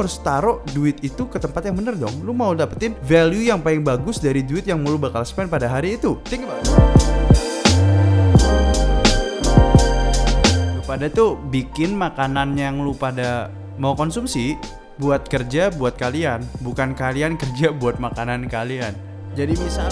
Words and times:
harus 0.00 0.16
taruh 0.20 0.64
duit 0.72 0.98
itu 1.04 1.28
ke 1.28 1.36
tempat 1.36 1.68
yang 1.68 1.76
bener 1.76 1.94
dong. 1.96 2.24
Lu 2.24 2.32
mau 2.32 2.56
dapetin 2.56 2.96
value 3.04 3.52
yang 3.52 3.60
paling 3.60 3.84
bagus 3.84 4.18
dari 4.18 4.40
duit 4.40 4.64
yang 4.64 4.80
lu 4.80 4.96
bakal 4.96 5.22
spend 5.22 5.52
pada 5.52 5.68
hari 5.68 6.00
itu. 6.00 6.16
Think 6.26 6.48
about 6.48 6.64
it. 6.64 6.72
Pada 10.90 11.06
tuh 11.06 11.38
bikin 11.38 11.94
makanan 11.94 12.58
yang 12.58 12.82
lu 12.82 12.90
pada 12.98 13.54
mau 13.78 13.94
konsumsi 13.94 14.58
buat 14.98 15.22
kerja 15.30 15.70
buat 15.70 15.94
kalian, 15.94 16.42
bukan 16.60 16.98
kalian 16.98 17.36
kerja 17.42 17.70
buat 17.70 18.02
makanan 18.02 18.50
kalian. 18.50 18.92
Jadi 19.38 19.54
misal 19.54 19.86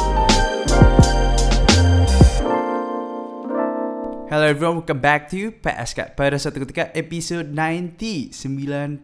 Hello 4.28 4.44
everyone, 4.44 4.84
welcome 4.84 5.00
back 5.00 5.32
to 5.32 5.56
PSK 5.64 6.12
pada 6.12 6.36
satu 6.36 6.60
ketika 6.60 6.92
episode 6.92 7.48
90 7.48 8.28
90 8.36 9.00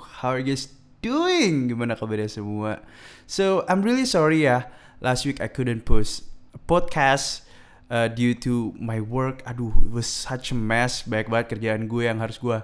How 0.00 0.32
are 0.32 0.40
you 0.40 0.48
guys 0.48 0.72
doing? 1.04 1.68
Gimana 1.68 1.92
kabarnya 1.92 2.40
semua? 2.40 2.80
So, 3.28 3.68
I'm 3.68 3.84
really 3.84 4.08
sorry 4.08 4.48
ya. 4.48 4.72
Last 5.04 5.28
week 5.28 5.44
I 5.44 5.52
couldn't 5.52 5.84
post 5.84 6.24
a 6.56 6.60
podcast 6.64 7.44
uh, 7.92 8.08
Due 8.08 8.32
to 8.48 8.72
my 8.80 9.04
work. 9.04 9.44
Aduh, 9.44 9.76
it 9.84 9.92
was 9.92 10.08
such 10.08 10.56
a 10.56 10.56
mess. 10.56 11.04
Banyak 11.04 11.28
banget 11.28 11.46
kerjaan 11.52 11.84
gue 11.84 12.08
yang 12.08 12.24
harus 12.24 12.40
gue 12.40 12.56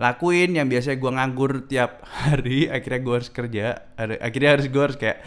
lakuin 0.00 0.56
Yang 0.56 0.66
biasanya 0.72 0.96
gue 1.04 1.10
nganggur 1.20 1.52
tiap 1.68 2.00
hari. 2.24 2.72
Akhirnya 2.72 3.00
gue 3.04 3.14
harus 3.20 3.28
kerja. 3.28 3.92
Akhirnya 4.00 4.56
harus 4.56 4.72
gue 4.72 4.82
harus 4.88 4.96
kayak 4.96 5.20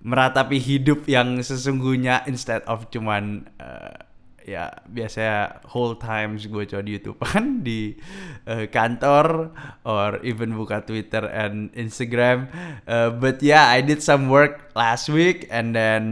Meratapi 0.00 0.56
hidup 0.56 1.04
yang 1.04 1.36
sesungguhnya 1.44 2.24
Instead 2.24 2.64
of 2.64 2.88
cuman 2.88 3.52
uh, 3.60 4.05
ya 4.46 4.70
biasanya 4.86 5.58
whole 5.74 5.98
times 5.98 6.46
gue 6.46 6.62
coba 6.64 6.82
di 6.86 6.94
YouTube. 6.94 7.18
Kan 7.26 7.66
di 7.66 7.98
uh, 8.46 8.70
kantor 8.70 9.50
or 9.82 10.22
even 10.22 10.54
buka 10.54 10.86
Twitter 10.86 11.26
and 11.26 11.74
Instagram. 11.74 12.46
Uh, 12.86 13.10
but 13.10 13.42
yeah 13.42 13.66
I 13.66 13.82
did 13.82 14.00
some 14.00 14.30
work 14.30 14.70
last 14.78 15.10
week 15.10 15.50
and 15.50 15.74
then 15.74 16.02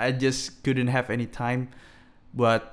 I 0.00 0.16
just 0.16 0.64
couldn't 0.64 0.88
have 0.88 1.12
any 1.12 1.28
time 1.28 1.68
buat 2.32 2.64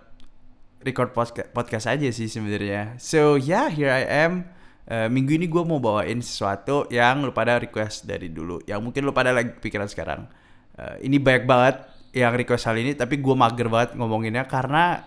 record 0.87 1.11
podcast 1.11 1.51
podcast 1.51 1.85
aja 1.91 2.07
sih 2.15 2.31
sebenarnya. 2.31 2.95
So 2.97 3.35
yeah 3.35 3.67
here 3.67 3.91
I 3.91 4.07
am. 4.07 4.55
Uh, 4.85 5.09
minggu 5.09 5.41
ini 5.41 5.49
gue 5.49 5.65
mau 5.65 5.81
bawain 5.81 6.21
sesuatu 6.21 6.85
yang 6.93 7.25
lu 7.25 7.33
pada 7.33 7.57
request 7.57 8.05
dari 8.05 8.29
dulu 8.29 8.61
yang 8.69 8.85
mungkin 8.85 9.01
lu 9.01 9.11
pada 9.11 9.35
lagi 9.35 9.51
pikiran 9.59 9.89
sekarang. 9.89 10.29
Uh, 10.77 10.95
ini 11.01 11.17
banyak 11.17 11.43
banget 11.49 11.75
yang 12.15 12.31
request 12.31 12.71
hal 12.71 12.79
ini 12.79 12.95
tapi 12.95 13.19
gue 13.19 13.35
mager 13.35 13.67
banget 13.67 13.99
ngomonginnya 13.99 14.47
karena 14.47 15.03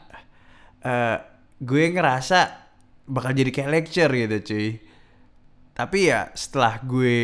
uh, 0.84 1.16
gue 1.56 1.84
ngerasa 1.88 2.68
bakal 3.08 3.32
jadi 3.32 3.48
kayak 3.48 3.70
lecture 3.72 4.12
gitu 4.12 4.36
cuy. 4.52 4.68
Tapi 5.72 6.12
ya 6.12 6.28
setelah 6.36 6.84
gue 6.84 7.16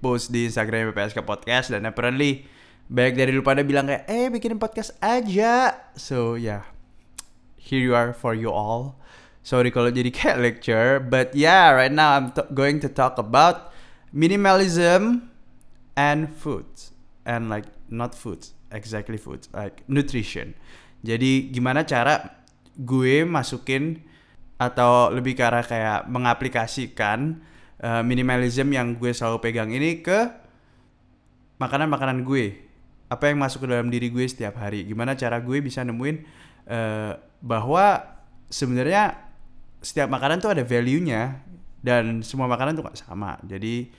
post 0.00 0.32
di 0.32 0.48
Instagram 0.48 0.94
PPSK 0.94 1.20
Podcast 1.20 1.74
dan 1.74 1.84
apparently 1.84 2.48
banyak 2.88 3.14
dari 3.18 3.30
lu 3.34 3.42
pada 3.44 3.60
bilang 3.66 3.90
kayak 3.90 4.08
eh 4.08 4.32
bikinin 4.32 4.56
podcast 4.56 4.96
aja. 5.04 5.84
So 6.00 6.40
ya 6.40 6.40
yeah, 6.40 6.62
here 7.60 7.82
you 7.82 7.92
are 7.92 8.16
for 8.16 8.32
you 8.32 8.48
all. 8.48 8.96
Sorry 9.44 9.68
kalau 9.68 9.92
jadi 9.92 10.08
kayak 10.16 10.40
lecture 10.40 10.96
but 10.96 11.36
yeah 11.36 11.68
right 11.76 11.92
now 11.92 12.16
I'm 12.16 12.32
going 12.56 12.80
to 12.80 12.88
talk 12.88 13.20
about 13.20 13.68
minimalism 14.16 15.28
and 15.92 16.32
food 16.32 16.64
and 17.28 17.52
like 17.52 17.68
not 17.92 18.16
food 18.16 18.55
exactly 18.70 19.20
food 19.20 19.46
like 19.54 19.82
nutrition. 19.86 20.54
Jadi 21.04 21.52
gimana 21.52 21.86
cara 21.86 22.42
gue 22.76 23.24
masukin 23.24 24.02
atau 24.56 25.12
lebih 25.12 25.36
ke 25.36 25.42
arah 25.44 25.64
kayak 25.64 26.08
mengaplikasikan 26.08 27.44
uh, 27.80 28.00
minimalism 28.00 28.72
yang 28.72 28.96
gue 28.96 29.12
selalu 29.12 29.38
pegang 29.44 29.68
ini 29.72 30.00
ke 30.00 30.32
makanan-makanan 31.60 32.24
gue? 32.24 32.64
Apa 33.06 33.30
yang 33.30 33.38
masuk 33.38 33.64
ke 33.64 33.68
dalam 33.70 33.92
diri 33.92 34.10
gue 34.10 34.24
setiap 34.26 34.58
hari? 34.58 34.82
Gimana 34.88 35.14
cara 35.14 35.38
gue 35.38 35.60
bisa 35.62 35.84
nemuin 35.86 36.16
uh, 36.66 37.12
bahwa 37.38 38.02
sebenarnya 38.50 39.14
setiap 39.84 40.10
makanan 40.10 40.42
tuh 40.42 40.56
ada 40.56 40.66
value-nya 40.66 41.38
dan 41.84 42.24
semua 42.26 42.50
makanan 42.50 42.74
tuh 42.74 42.82
gak 42.90 42.98
sama. 42.98 43.38
Jadi 43.46 43.92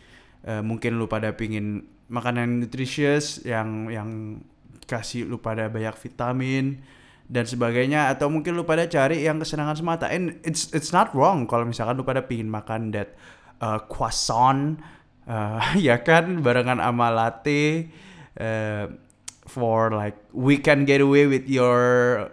uh, 0.44 0.60
mungkin 0.60 1.00
lu 1.00 1.08
pada 1.08 1.32
pingin 1.38 1.88
makanan 2.12 2.64
nutritious 2.64 3.44
yang 3.44 3.88
yang 3.92 4.42
kasih 4.86 5.26
lu 5.26 5.42
pada 5.42 5.72
banyak 5.72 5.96
vitamin 5.98 6.84
dan 7.28 7.44
sebagainya 7.44 8.08
atau 8.12 8.32
mungkin 8.32 8.56
lu 8.56 8.64
pada 8.64 8.88
cari 8.88 9.28
yang 9.28 9.42
kesenangan 9.42 9.76
semata. 9.76 10.08
And 10.08 10.40
it's 10.48 10.72
it's 10.72 10.96
not 10.96 11.12
wrong 11.12 11.50
kalau 11.50 11.68
misalkan 11.68 12.00
lu 12.00 12.06
pada 12.08 12.24
pingin 12.24 12.48
makan 12.48 12.96
that 12.96 13.18
uh, 13.60 13.84
croissant 13.88 14.80
uh, 15.28 15.60
ya 15.88 16.00
kan 16.02 16.40
barengan 16.40 16.80
sama 16.80 17.12
latte 17.12 17.92
uh, 18.40 18.92
for 19.48 19.92
like 19.92 20.16
weekend 20.32 20.88
getaway 20.88 21.28
with 21.28 21.48
your 21.52 22.28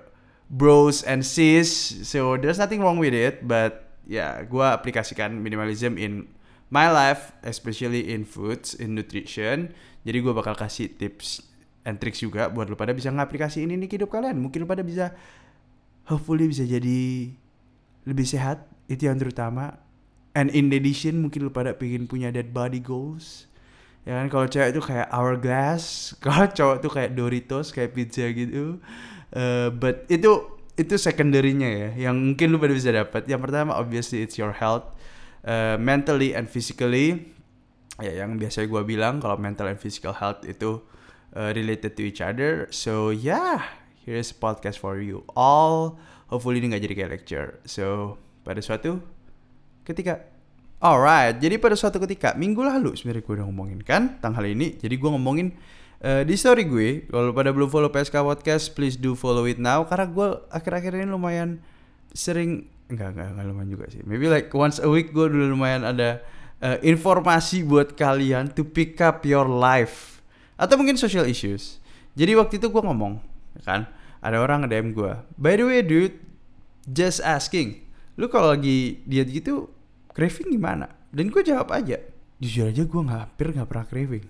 bros 0.50 1.02
and 1.02 1.26
sis. 1.26 1.70
So 2.06 2.38
there's 2.38 2.62
nothing 2.62 2.82
wrong 2.82 3.02
with 3.02 3.14
it 3.14 3.42
but 3.46 3.88
ya 4.06 4.18
yeah, 4.18 4.32
gua 4.46 4.78
aplikasikan 4.78 5.42
minimalism 5.42 5.98
in 5.98 6.30
my 6.70 6.86
life 6.86 7.34
especially 7.42 8.14
in 8.14 8.22
foods 8.22 8.74
in 8.78 8.94
nutrition. 8.94 9.74
Jadi 10.04 10.20
gue 10.20 10.32
bakal 10.36 10.52
kasih 10.52 11.00
tips 11.00 11.53
and 11.84 12.00
tricks 12.00 12.24
juga 12.24 12.48
buat 12.48 12.66
lu 12.66 12.74
pada 12.74 12.96
bisa 12.96 13.12
ngaplikasi 13.12 13.62
ini 13.62 13.76
nih 13.76 14.00
hidup 14.00 14.10
kalian. 14.10 14.40
Mungkin 14.40 14.64
lu 14.64 14.68
pada 14.68 14.80
bisa 14.80 15.12
hopefully 16.08 16.48
bisa 16.48 16.64
jadi 16.64 17.30
lebih 18.08 18.26
sehat 18.28 18.64
itu 18.88 19.08
yang 19.08 19.20
terutama. 19.20 19.80
And 20.34 20.50
in 20.50 20.72
addition 20.74 21.22
mungkin 21.22 21.46
lu 21.46 21.52
pada 21.52 21.76
pengen 21.76 22.10
punya 22.10 22.32
dead 22.34 22.50
body 22.50 22.82
goals. 22.82 23.46
Ya 24.04 24.20
kan 24.20 24.28
kalau 24.28 24.46
cewek 24.48 24.76
itu 24.76 24.82
kayak 24.84 25.08
hourglass, 25.12 25.84
kalau 26.24 26.48
cowok 26.50 26.76
tuh 26.84 26.90
kayak 26.92 27.10
Doritos, 27.16 27.72
kayak 27.72 27.96
pizza 27.96 28.26
gitu. 28.32 28.80
Uh, 29.32 29.72
but 29.72 30.04
itu 30.12 30.28
itu 30.74 30.98
secondary-nya 30.98 31.70
ya, 31.70 32.10
yang 32.10 32.18
mungkin 32.18 32.50
lu 32.50 32.58
pada 32.58 32.74
bisa 32.74 32.90
dapat. 32.90 33.24
Yang 33.30 33.40
pertama 33.48 33.78
obviously 33.78 34.20
it's 34.26 34.36
your 34.36 34.52
health, 34.52 34.90
uh, 35.46 35.78
mentally 35.80 36.34
and 36.36 36.50
physically. 36.50 37.32
Ya 38.02 38.26
yang 38.26 38.36
biasa 38.36 38.66
gue 38.66 38.82
bilang 38.82 39.22
kalau 39.22 39.38
mental 39.38 39.70
and 39.70 39.78
physical 39.78 40.12
health 40.18 40.42
itu 40.42 40.82
uh, 41.34 41.50
related 41.52 41.98
to 41.98 42.02
each 42.06 42.22
other. 42.22 42.70
So 42.70 43.10
yeah, 43.10 43.66
here's 44.06 44.30
a 44.30 44.38
podcast 44.38 44.78
for 44.80 45.02
you 45.02 45.26
all. 45.34 45.98
Hopefully 46.30 46.62
ini 46.62 46.72
nggak 46.72 46.82
jadi 46.88 46.94
kayak 46.94 47.10
lecture. 47.10 47.48
So 47.66 48.16
pada 48.46 48.62
suatu 48.62 49.02
ketika 49.84 50.34
Alright, 50.84 51.40
jadi 51.40 51.56
pada 51.56 51.72
suatu 51.80 51.96
ketika 51.96 52.36
minggu 52.36 52.60
lalu 52.60 52.92
sebenarnya 52.92 53.24
gue 53.24 53.34
udah 53.40 53.46
ngomongin 53.48 53.80
kan 53.80 54.20
tentang 54.20 54.36
hal 54.36 54.44
ini. 54.44 54.76
Jadi 54.76 55.00
gue 55.00 55.10
ngomongin 55.16 55.56
uh, 56.04 56.20
di 56.28 56.36
story 56.36 56.68
gue. 56.68 57.08
Kalau 57.08 57.32
pada 57.32 57.56
belum 57.56 57.72
follow 57.72 57.88
PSK 57.88 58.20
Podcast, 58.20 58.76
please 58.76 59.00
do 59.00 59.16
follow 59.16 59.48
it 59.48 59.56
now. 59.56 59.80
Karena 59.88 60.04
gue 60.04 60.28
akhir-akhir 60.52 60.92
ini 61.00 61.08
lumayan 61.08 61.64
sering 62.12 62.68
enggak 62.92 63.16
enggak 63.16 63.28
enggak 63.32 63.46
lumayan 63.48 63.70
juga 63.72 63.84
sih. 63.88 64.04
Maybe 64.04 64.28
like 64.28 64.52
once 64.52 64.76
a 64.76 64.84
week 64.84 65.16
gue 65.16 65.24
dulu 65.24 65.56
lumayan 65.56 65.88
ada 65.88 66.20
uh, 66.60 66.76
informasi 66.84 67.64
buat 67.64 67.96
kalian 67.96 68.52
to 68.52 68.60
pick 68.60 69.00
up 69.00 69.24
your 69.24 69.48
life 69.48 70.13
atau 70.54 70.74
mungkin 70.78 70.98
social 70.98 71.26
issues. 71.26 71.82
Jadi 72.14 72.38
waktu 72.38 72.62
itu 72.62 72.70
gue 72.70 72.82
ngomong 72.82 73.18
ya 73.58 73.62
kan? 73.66 73.80
Ada 74.24 74.40
orang 74.40 74.64
nge-DM 74.64 74.96
gue 74.96 75.12
by 75.36 75.54
the 75.58 75.64
way 75.66 75.80
dude 75.84 76.16
just 76.88 77.20
asking 77.20 77.84
lu 78.14 78.30
kalau 78.30 78.54
lagi 78.54 79.02
diet 79.04 79.28
gitu 79.30 79.70
craving 80.14 80.54
gimana? 80.54 80.90
Dan 81.14 81.30
gue 81.30 81.42
jawab 81.42 81.70
aja 81.74 81.98
jujur 82.42 82.70
aja 82.70 82.82
gue 82.82 83.00
nggak 83.00 83.20
hampir 83.20 83.46
nggak 83.54 83.68
pernah 83.68 83.86
craving. 83.86 84.24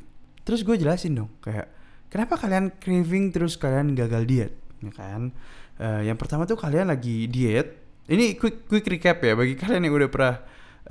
Terus 0.45 0.61
gue 0.61 0.77
jelasin 0.77 1.17
dong 1.17 1.31
kayak 1.41 1.69
kenapa 2.13 2.37
kalian 2.37 2.73
craving 2.77 3.33
terus 3.33 3.57
kalian 3.57 3.97
gagal 3.97 4.23
diet? 4.29 4.53
Ya 4.85 4.93
kan? 4.93 5.33
Uh, 5.75 6.07
yang 6.07 6.15
pertama 6.15 6.45
tuh 6.45 6.55
kalian 6.55 6.93
lagi 6.93 7.27
diet. 7.27 7.81
Ini 8.05 8.37
quick 8.37 8.69
quick 8.69 8.85
recap 8.85 9.25
ya 9.25 9.33
bagi 9.33 9.57
kalian 9.57 9.89
yang 9.89 9.97
udah 9.97 10.11
pernah 10.13 10.37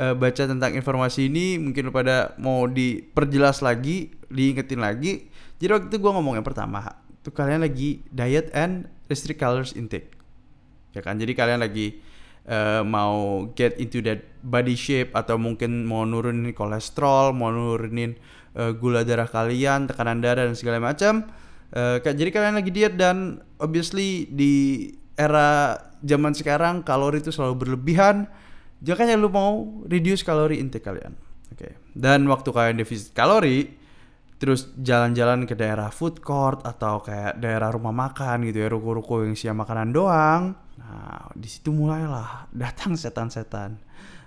uh, 0.02 0.14
baca 0.18 0.44
tentang 0.50 0.74
informasi 0.74 1.30
ini 1.30 1.62
mungkin 1.62 1.94
pada 1.94 2.34
mau 2.42 2.66
diperjelas 2.66 3.62
lagi 3.62 4.14
diingetin 4.34 4.82
lagi 4.82 5.30
jadi 5.64 5.80
waktu 5.80 5.88
itu 5.88 5.98
gue 6.04 6.12
ngomong 6.12 6.36
yang 6.36 6.44
pertama 6.44 6.84
tuh 7.24 7.32
kalian 7.32 7.64
lagi 7.64 8.04
diet 8.12 8.52
and 8.52 8.92
restrict 9.08 9.40
calories 9.40 9.72
intake 9.80 10.12
ya 10.92 11.00
kan 11.00 11.16
jadi 11.16 11.32
kalian 11.32 11.64
lagi 11.64 12.04
uh, 12.52 12.84
mau 12.84 13.48
get 13.56 13.80
into 13.80 14.04
that 14.04 14.28
body 14.44 14.76
shape 14.76 15.16
atau 15.16 15.40
mungkin 15.40 15.88
mau 15.88 16.04
nurunin 16.04 16.52
kolesterol 16.52 17.32
mau 17.32 17.48
nurunin 17.48 18.20
uh, 18.60 18.76
gula 18.76 19.08
darah 19.08 19.32
kalian 19.32 19.88
tekanan 19.88 20.20
darah 20.20 20.52
dan 20.52 20.60
segala 20.60 20.84
macam 20.84 21.32
uh, 21.72 22.04
jadi 22.04 22.28
kalian 22.28 22.60
lagi 22.60 22.76
diet 22.76 23.00
dan 23.00 23.40
obviously 23.64 24.28
di 24.28 24.92
era 25.16 25.80
zaman 26.04 26.36
sekarang 26.36 26.84
kalori 26.84 27.24
itu 27.24 27.32
selalu 27.32 27.56
berlebihan 27.64 28.28
Makanya 28.84 29.16
lu 29.16 29.32
mau 29.32 29.80
reduce 29.88 30.28
kalori 30.28 30.60
intake 30.60 30.84
kalian. 30.84 31.16
Oke. 31.56 31.72
Okay. 31.72 31.72
Dan 31.96 32.28
waktu 32.28 32.52
kalian 32.52 32.76
defisit 32.84 33.16
kalori, 33.16 33.72
terus 34.44 34.76
jalan-jalan 34.76 35.48
ke 35.48 35.56
daerah 35.56 35.88
food 35.88 36.20
court 36.20 36.68
atau 36.68 37.00
kayak 37.00 37.40
daerah 37.40 37.72
rumah 37.72 37.96
makan 37.96 38.44
gitu 38.44 38.60
ya, 38.60 38.68
ruko-ruko 38.68 39.24
yang 39.24 39.40
siap 39.40 39.56
makanan 39.56 39.96
doang. 39.96 40.52
Nah, 40.76 41.32
di 41.32 41.48
situ 41.48 41.72
mulailah 41.72 42.52
datang 42.52 43.00
setan-setan. 43.00 43.80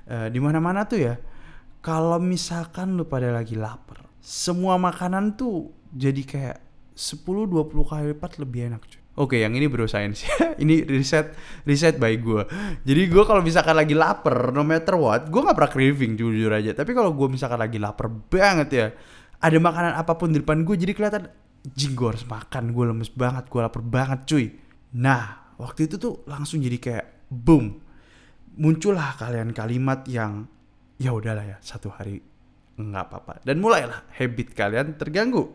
Uh, 0.09 0.33
di 0.33 0.41
mana-mana 0.41 0.89
tuh 0.89 1.05
ya. 1.05 1.21
kalau 1.85 2.17
misalkan 2.17 2.97
lu 2.97 3.05
pada 3.05 3.29
lagi 3.29 3.61
lapar, 3.61 4.09
semua 4.25 4.81
makanan 4.81 5.37
tuh 5.37 5.71
jadi 5.93 6.23
kayak 6.25 6.59
10-20 6.97 7.85
kali 7.85 8.05
lipat 8.17 8.41
lebih 8.41 8.73
enak 8.73 8.83
cuy. 8.89 9.03
Oke, 9.21 9.41
yang 9.45 9.53
ini 9.53 9.69
bro 9.69 9.85
science. 9.85 10.25
ini 10.63 10.81
riset 10.85 11.37
riset 11.69 12.01
by 12.01 12.17
gue. 12.17 12.43
Jadi 12.89 13.03
gue 13.07 13.23
kalau 13.25 13.45
misalkan 13.45 13.77
lagi 13.77 13.93
lapar, 13.93 14.49
no 14.51 14.65
matter 14.65 14.97
what, 14.97 15.29
gue 15.29 15.41
nggak 15.41 15.57
pernah 15.57 15.73
craving 15.73 16.13
jujur 16.17 16.51
aja. 16.53 16.73
Tapi 16.73 16.97
kalau 16.97 17.13
gue 17.13 17.29
misalkan 17.29 17.61
lagi 17.61 17.77
lapar 17.77 18.09
banget 18.09 18.69
ya, 18.73 18.87
ada 19.41 19.59
makanan 19.61 19.93
apa 19.97 20.17
pun 20.17 20.33
di 20.33 20.41
depan 20.41 20.65
gue, 20.65 20.77
jadi 20.77 20.93
kelihatan, 20.97 21.29
jing 21.77 21.93
gue 21.93 22.09
harus 22.09 22.25
makan, 22.25 22.73
gue 22.73 22.85
lemes 22.89 23.11
banget, 23.13 23.51
gue 23.51 23.61
lapar 23.61 23.83
banget 23.85 24.25
cuy. 24.25 24.47
Nah, 24.97 25.55
waktu 25.61 25.91
itu 25.91 26.01
tuh 26.01 26.25
langsung 26.25 26.63
jadi 26.63 26.79
kayak 26.79 27.07
boom, 27.29 27.81
muncullah 28.57 29.19
kalian 29.21 29.53
kalimat 29.53 30.07
yang 30.09 30.49
ya 30.97 31.13
udahlah 31.13 31.45
ya 31.45 31.59
satu 31.61 31.93
hari 31.93 32.21
nggak 32.77 33.05
apa-apa. 33.09 33.45
Dan 33.45 33.61
mulailah 33.61 34.09
habit 34.17 34.53
kalian 34.53 34.97
terganggu. 34.97 35.53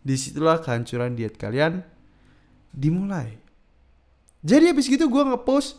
Di 0.00 0.16
situlah 0.16 0.60
kehancuran 0.64 1.12
diet 1.12 1.36
kalian 1.36 1.84
dimulai. 2.72 3.36
Jadi 4.40 4.72
habis 4.72 4.88
gitu 4.88 5.12
gue 5.12 5.22
ngepost 5.24 5.76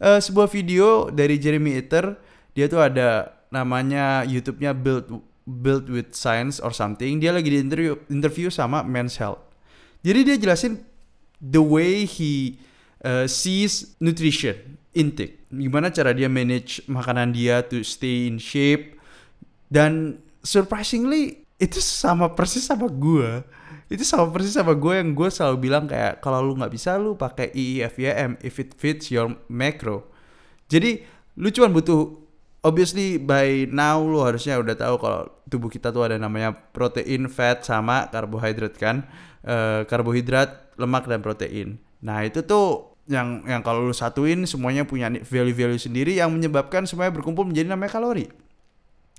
uh, 0.00 0.20
sebuah 0.20 0.48
video 0.52 1.08
dari 1.08 1.40
Jeremy 1.40 1.80
Eater. 1.80 2.20
Dia 2.52 2.68
tuh 2.68 2.84
ada 2.84 3.40
namanya 3.48 4.28
YouTube-nya 4.28 4.76
build 4.76 5.08
build 5.44 5.90
with 5.90 6.14
science 6.14 6.62
or 6.62 6.70
something 6.70 7.18
dia 7.18 7.34
lagi 7.34 7.50
di 7.50 7.58
interview 7.58 7.98
interview 8.08 8.48
sama 8.48 8.86
Men's 8.86 9.18
Health 9.18 9.42
jadi 10.02 10.26
dia 10.26 10.36
jelasin 10.38 10.82
the 11.42 11.62
way 11.62 12.06
he 12.06 12.58
uh, 13.02 13.26
sees 13.26 13.94
nutrition 13.98 14.78
intake. 14.94 15.42
Gimana 15.50 15.90
cara 15.90 16.12
dia 16.12 16.30
manage 16.30 16.84
makanan 16.86 17.34
dia 17.34 17.60
to 17.66 17.82
stay 17.82 18.30
in 18.30 18.38
shape. 18.38 18.96
Dan 19.72 20.20
surprisingly 20.44 21.46
itu 21.56 21.82
sama 21.82 22.32
persis 22.32 22.66
sama 22.66 22.86
gue. 22.88 23.42
Itu 23.88 24.06
sama 24.06 24.28
persis 24.32 24.56
sama 24.56 24.72
gue 24.72 24.94
yang 25.00 25.12
gue 25.12 25.28
selalu 25.28 25.56
bilang 25.68 25.84
kayak 25.84 26.20
kalau 26.24 26.40
lu 26.40 26.56
nggak 26.56 26.72
bisa 26.72 26.96
lu 26.96 27.16
pakai 27.16 27.52
EEFYM 27.52 28.40
if 28.40 28.56
it 28.60 28.72
fits 28.76 29.12
your 29.12 29.32
macro. 29.48 30.08
Jadi 30.68 31.04
lu 31.36 31.48
cuma 31.52 31.68
butuh 31.72 32.21
obviously 32.62 33.18
by 33.18 33.66
now 33.68 33.98
lu 34.00 34.22
harusnya 34.22 34.56
udah 34.58 34.74
tahu 34.78 34.96
kalau 35.02 35.22
tubuh 35.50 35.68
kita 35.68 35.90
tuh 35.90 36.08
ada 36.08 36.16
namanya 36.16 36.54
protein, 36.54 37.28
fat 37.28 37.66
sama 37.66 38.08
karbohidrat 38.08 38.74
kan. 38.78 39.04
Uh, 39.42 39.82
karbohidrat, 39.90 40.74
lemak 40.78 41.04
dan 41.10 41.18
protein. 41.18 41.82
Nah, 42.02 42.22
itu 42.22 42.46
tuh 42.46 42.94
yang 43.10 43.42
yang 43.44 43.60
kalau 43.66 43.90
lu 43.90 43.94
satuin 43.94 44.46
semuanya 44.46 44.86
punya 44.86 45.10
value-value 45.10 45.82
sendiri 45.82 46.14
yang 46.14 46.30
menyebabkan 46.30 46.86
semuanya 46.86 47.10
berkumpul 47.18 47.42
menjadi 47.42 47.74
namanya 47.74 47.98
kalori. 47.98 48.30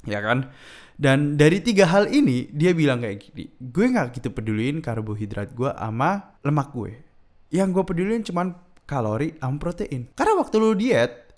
Ya 0.07 0.23
kan? 0.23 0.51
Dan 0.95 1.35
dari 1.35 1.59
tiga 1.59 1.89
hal 1.89 2.07
ini 2.07 2.47
dia 2.53 2.71
bilang 2.71 3.03
kayak 3.03 3.19
gini, 3.19 3.49
gue 3.59 3.85
nggak 3.91 4.15
gitu 4.15 4.29
peduliin 4.31 4.79
karbohidrat 4.79 5.51
gue 5.51 5.71
sama 5.75 6.39
lemak 6.45 6.71
gue. 6.71 6.91
Yang 7.51 7.69
gue 7.75 7.83
pedulin 7.83 8.23
cuman 8.23 8.47
kalori 8.87 9.35
sama 9.41 9.57
protein. 9.59 10.07
Karena 10.15 10.33
waktu 10.39 10.55
lu 10.61 10.71
diet, 10.77 11.32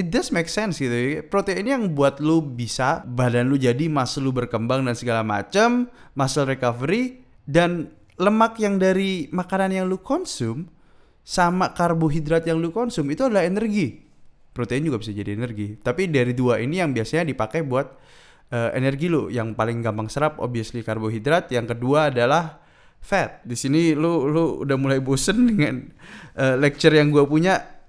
it 0.00 0.08
does 0.08 0.32
make 0.32 0.48
sense 0.48 0.80
gitu 0.80 0.96
ya. 0.96 1.20
Protein 1.20 1.68
yang 1.68 1.82
buat 1.92 2.16
lu 2.24 2.40
bisa 2.40 3.04
badan 3.04 3.52
lu 3.52 3.60
jadi 3.60 3.92
muscle 3.92 4.24
lu 4.24 4.32
berkembang 4.32 4.80
dan 4.88 4.96
segala 4.96 5.20
macam, 5.20 5.92
muscle 6.16 6.48
recovery 6.48 7.20
dan 7.44 7.92
lemak 8.16 8.56
yang 8.56 8.80
dari 8.80 9.28
makanan 9.28 9.76
yang 9.76 9.86
lu 9.86 10.00
konsum 10.00 10.72
sama 11.20 11.76
karbohidrat 11.76 12.48
yang 12.48 12.56
lu 12.58 12.72
konsum 12.72 13.04
itu 13.12 13.28
adalah 13.28 13.44
energi. 13.44 14.00
Protein 14.50 14.82
juga 14.82 14.98
bisa 14.98 15.14
jadi 15.14 15.36
energi. 15.36 15.78
Tapi 15.78 16.10
dari 16.10 16.34
dua 16.34 16.58
ini 16.58 16.82
yang 16.82 16.90
biasanya 16.90 17.28
dipakai 17.30 17.62
buat 17.62 17.86
uh, 18.50 18.74
energi 18.74 19.06
lu. 19.06 19.30
Yang 19.30 19.54
paling 19.54 19.78
gampang 19.84 20.10
serap 20.10 20.42
obviously 20.42 20.82
karbohidrat, 20.82 21.52
yang 21.54 21.70
kedua 21.70 22.10
adalah 22.10 22.58
fat. 22.98 23.40
Di 23.46 23.56
sini 23.56 23.94
lu 23.96 24.28
lu 24.28 24.66
udah 24.66 24.76
mulai 24.76 24.98
bosen 25.00 25.48
dengan 25.48 25.86
uh, 26.36 26.58
lecture 26.58 26.92
yang 26.92 27.14
gue 27.14 27.24
punya. 27.24 27.79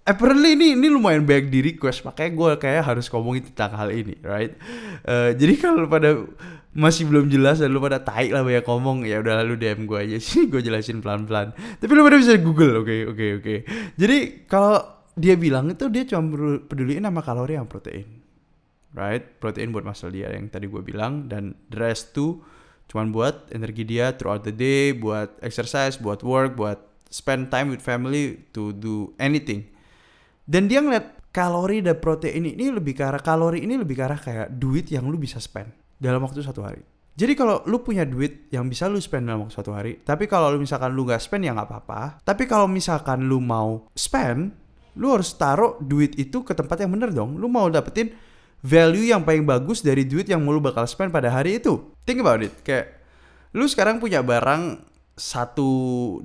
Apparently 0.00 0.56
ini 0.56 0.74
ini 0.74 0.88
lumayan 0.88 1.28
banyak 1.28 1.52
di 1.52 1.60
request, 1.72 2.02
makanya 2.08 2.30
gue 2.32 2.50
kayak 2.56 2.82
harus 2.88 3.06
ngomongin 3.12 3.46
tentang 3.52 3.76
hal 3.76 3.92
ini, 3.92 4.16
right? 4.24 4.56
Uh, 5.04 5.36
jadi 5.36 5.54
kalau 5.60 5.84
pada 5.86 6.24
masih 6.70 7.10
belum 7.10 7.26
jelas 7.26 7.58
dan 7.58 7.74
lu 7.74 7.82
pada 7.82 7.98
tai 7.98 8.30
lah 8.30 8.46
banyak 8.46 8.62
ngomong 8.62 9.02
ya 9.02 9.18
udah 9.18 9.42
lu 9.42 9.58
DM 9.58 9.90
gue 9.90 9.98
aja 9.98 10.18
sih 10.22 10.46
gue 10.50 10.62
jelasin 10.62 11.02
pelan 11.02 11.26
pelan 11.26 11.50
tapi 11.82 11.90
lu 11.98 12.06
pada 12.06 12.14
bisa 12.14 12.38
google 12.38 12.86
oke 12.86 12.86
okay, 12.86 13.00
oke 13.02 13.14
okay, 13.18 13.30
oke 13.34 13.42
okay. 13.42 13.58
jadi 13.98 14.18
kalau 14.46 14.78
dia 15.18 15.34
bilang 15.34 15.74
itu 15.74 15.90
dia 15.90 16.06
cuma 16.06 16.30
peduliin 16.62 17.02
sama 17.02 17.26
kalori 17.26 17.58
yang 17.58 17.66
protein 17.66 18.22
right 18.94 19.42
protein 19.42 19.74
buat 19.74 19.82
muscle 19.82 20.14
dia 20.14 20.30
yang 20.30 20.46
tadi 20.46 20.70
gue 20.70 20.78
bilang 20.78 21.26
dan 21.26 21.58
the 21.74 21.78
rest 21.82 22.14
tuh 22.14 22.38
cuman 22.86 23.10
buat 23.10 23.50
energi 23.50 23.82
dia 23.82 24.14
throughout 24.14 24.46
the 24.46 24.54
day 24.54 24.94
buat 24.94 25.42
exercise 25.42 25.98
buat 25.98 26.22
work 26.22 26.54
buat 26.54 26.78
spend 27.10 27.50
time 27.50 27.74
with 27.74 27.82
family 27.82 28.46
to 28.54 28.70
do 28.78 29.10
anything 29.18 29.66
dan 30.50 30.66
dia 30.66 30.82
ngeliat 30.82 31.30
kalori 31.30 31.78
dan 31.78 32.02
protein 32.02 32.42
ini 32.42 32.74
lebih 32.74 32.98
ke 32.98 33.06
arah 33.06 33.22
kalori 33.22 33.62
ini 33.62 33.78
lebih 33.78 33.94
ke 33.94 34.02
arah 34.02 34.18
kayak 34.18 34.50
duit 34.58 34.90
yang 34.90 35.06
lu 35.06 35.14
bisa 35.14 35.38
spend 35.38 35.70
dalam 36.02 36.18
waktu 36.26 36.42
satu 36.42 36.66
hari. 36.66 36.82
Jadi 37.14 37.38
kalau 37.38 37.62
lu 37.70 37.84
punya 37.86 38.02
duit 38.02 38.50
yang 38.50 38.66
bisa 38.66 38.90
lu 38.90 38.98
spend 38.98 39.30
dalam 39.30 39.46
waktu 39.46 39.54
satu 39.54 39.70
hari, 39.70 40.02
tapi 40.02 40.26
kalau 40.26 40.50
lu 40.50 40.58
misalkan 40.58 40.90
lu 40.90 41.06
gak 41.06 41.22
spend 41.22 41.46
ya 41.46 41.54
nggak 41.54 41.68
apa-apa. 41.70 42.24
Tapi 42.26 42.50
kalau 42.50 42.66
misalkan 42.66 43.30
lu 43.30 43.38
mau 43.38 43.86
spend, 43.94 44.50
lu 44.98 45.14
harus 45.14 45.30
taruh 45.38 45.78
duit 45.78 46.18
itu 46.18 46.42
ke 46.42 46.56
tempat 46.56 46.82
yang 46.82 46.90
bener 46.90 47.14
dong. 47.14 47.38
Lu 47.38 47.46
mau 47.46 47.68
dapetin 47.70 48.10
value 48.64 49.12
yang 49.12 49.22
paling 49.22 49.44
bagus 49.44 49.84
dari 49.84 50.08
duit 50.08 50.26
yang 50.26 50.42
lu 50.42 50.58
bakal 50.58 50.82
spend 50.88 51.12
pada 51.12 51.30
hari 51.30 51.60
itu. 51.60 51.92
Think 52.08 52.24
about 52.24 52.40
it. 52.42 52.56
Kayak 52.64 52.98
lu 53.52 53.68
sekarang 53.68 54.00
punya 54.00 54.24
barang 54.24 54.80
satu 55.20 55.70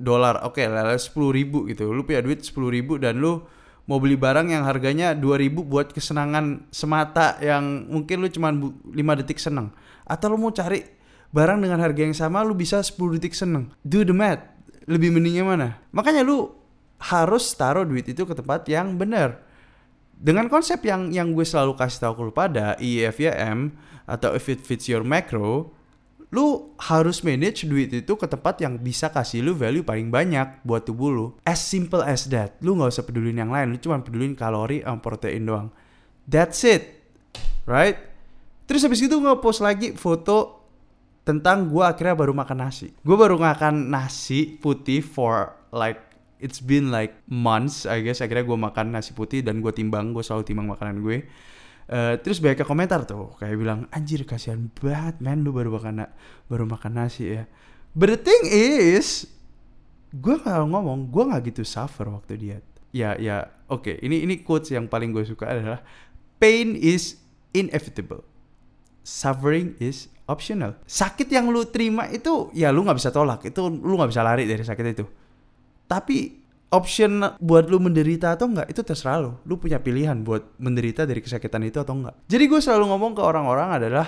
dolar, 0.00 0.40
oke, 0.48 0.56
okay, 0.56 0.96
sepuluh 0.96 1.30
ribu 1.30 1.68
gitu. 1.68 1.92
Lu 1.92 2.08
punya 2.08 2.24
duit 2.24 2.40
sepuluh 2.40 2.72
ribu 2.72 2.96
dan 2.96 3.20
lu 3.20 3.44
mau 3.86 4.02
beli 4.02 4.18
barang 4.18 4.50
yang 4.50 4.66
harganya 4.66 5.14
2000 5.14 5.62
buat 5.62 5.94
kesenangan 5.94 6.68
semata 6.74 7.38
yang 7.38 7.86
mungkin 7.86 8.22
lu 8.22 8.28
cuma 8.28 8.50
5 8.50 8.92
detik 9.22 9.38
seneng. 9.38 9.70
Atau 10.02 10.34
lu 10.34 10.38
mau 10.38 10.50
cari 10.50 10.82
barang 11.30 11.58
dengan 11.62 11.78
harga 11.82 12.00
yang 12.02 12.14
sama 12.14 12.42
lu 12.42 12.54
bisa 12.54 12.82
10 12.82 12.98
detik 13.18 13.34
seneng. 13.34 13.70
Do 13.86 14.02
the 14.02 14.14
math. 14.14 14.42
Lebih 14.86 15.10
mendingnya 15.10 15.42
mana? 15.42 15.68
Makanya 15.90 16.22
lu 16.22 16.54
harus 17.02 17.50
taruh 17.58 17.82
duit 17.82 18.06
itu 18.06 18.22
ke 18.22 18.34
tempat 18.34 18.66
yang 18.70 18.94
benar. 18.94 19.42
Dengan 20.16 20.48
konsep 20.48 20.80
yang 20.86 21.12
yang 21.12 21.34
gue 21.34 21.44
selalu 21.44 21.76
kasih 21.76 22.08
tahu 22.08 22.12
ke 22.16 22.22
lu 22.30 22.32
pada 22.32 22.78
EFYM 22.80 23.74
atau 24.08 24.32
if 24.32 24.46
it 24.48 24.62
fits 24.64 24.88
your 24.88 25.02
macro 25.04 25.74
lu 26.34 26.74
harus 26.82 27.22
manage 27.22 27.62
duit 27.70 27.90
itu 27.94 28.12
ke 28.18 28.26
tempat 28.26 28.58
yang 28.58 28.76
bisa 28.82 29.10
kasih 29.14 29.46
lu 29.46 29.54
value 29.54 29.86
paling 29.86 30.10
banyak 30.10 30.62
buat 30.66 30.82
tubuh 30.82 31.10
lu. 31.10 31.26
As 31.46 31.62
simple 31.62 32.02
as 32.02 32.26
that. 32.34 32.58
Lu 32.58 32.74
nggak 32.74 32.90
usah 32.90 33.06
pedulin 33.06 33.38
yang 33.38 33.54
lain, 33.54 33.74
lu 33.74 33.78
cuma 33.78 34.02
pedulin 34.02 34.34
kalori 34.34 34.82
sama 34.82 34.98
protein 34.98 35.46
doang. 35.46 35.68
That's 36.26 36.66
it. 36.66 36.98
Right? 37.62 37.98
Terus 38.66 38.82
habis 38.82 38.98
itu 38.98 39.14
nge-post 39.14 39.62
lagi 39.62 39.94
foto 39.94 40.66
tentang 41.22 41.70
gue 41.70 41.82
akhirnya 41.82 42.18
baru 42.18 42.34
makan 42.34 42.66
nasi. 42.66 42.90
Gue 43.02 43.14
baru 43.14 43.38
makan 43.38 43.90
nasi 43.90 44.58
putih 44.58 45.02
for 45.02 45.54
like 45.70 46.02
it's 46.42 46.60
been 46.60 46.92
like 46.92 47.16
months 47.26 47.88
I 47.88 48.04
guess 48.04 48.20
akhirnya 48.20 48.44
gue 48.44 48.58
makan 48.58 48.92
nasi 48.92 49.16
putih 49.16 49.40
dan 49.40 49.64
gue 49.64 49.72
timbang 49.72 50.12
gue 50.12 50.20
selalu 50.20 50.44
timbang 50.44 50.68
makanan 50.68 51.00
gue 51.00 51.24
Uh, 51.86 52.18
terus 52.18 52.42
banyak 52.42 52.66
komentar 52.66 53.06
tuh 53.06 53.38
kayak 53.38 53.54
bilang 53.62 53.86
anjir 53.94 54.26
kasihan 54.26 54.66
banget 54.74 55.22
men 55.22 55.46
lu 55.46 55.54
baru 55.54 55.70
makan 55.70 56.10
baru 56.50 56.66
makan 56.66 56.98
nasi 56.98 57.38
ya. 57.38 57.46
But 57.94 58.10
the 58.10 58.18
thing 58.26 58.42
is 58.50 59.30
gue 60.10 60.34
gak 60.42 60.66
ngomong 60.66 61.14
gue 61.14 61.24
gak 61.30 61.42
gitu 61.46 61.62
suffer 61.62 62.10
waktu 62.10 62.34
diet. 62.34 62.66
Ya 62.90 63.14
ya 63.14 63.46
oke 63.70 63.86
okay. 63.86 63.96
ini 64.02 64.26
ini 64.26 64.42
quotes 64.42 64.74
yang 64.74 64.90
paling 64.90 65.14
gue 65.14 65.22
suka 65.22 65.46
adalah 65.46 65.78
pain 66.42 66.74
is 66.74 67.22
inevitable. 67.54 68.26
Suffering 69.06 69.78
is 69.78 70.10
optional. 70.26 70.74
Sakit 70.90 71.30
yang 71.30 71.46
lu 71.54 71.62
terima 71.70 72.10
itu 72.10 72.50
ya 72.50 72.74
lu 72.74 72.82
nggak 72.82 72.98
bisa 72.98 73.14
tolak. 73.14 73.46
Itu 73.46 73.70
lu 73.70 73.94
nggak 73.94 74.10
bisa 74.10 74.26
lari 74.26 74.42
dari 74.42 74.66
sakit 74.66 74.86
itu. 74.90 75.06
Tapi 75.86 76.45
option 76.70 77.22
buat 77.38 77.70
lu 77.70 77.78
menderita 77.78 78.34
atau 78.34 78.50
enggak 78.50 78.66
itu 78.70 78.82
terserah 78.82 79.22
lu. 79.22 79.32
Lu 79.46 79.60
punya 79.60 79.78
pilihan 79.78 80.18
buat 80.26 80.58
menderita 80.58 81.06
dari 81.06 81.22
kesakitan 81.22 81.62
itu 81.66 81.78
atau 81.78 81.94
enggak. 81.94 82.14
Jadi 82.26 82.44
gue 82.50 82.60
selalu 82.62 82.84
ngomong 82.90 83.12
ke 83.14 83.22
orang-orang 83.22 83.68
adalah 83.78 84.06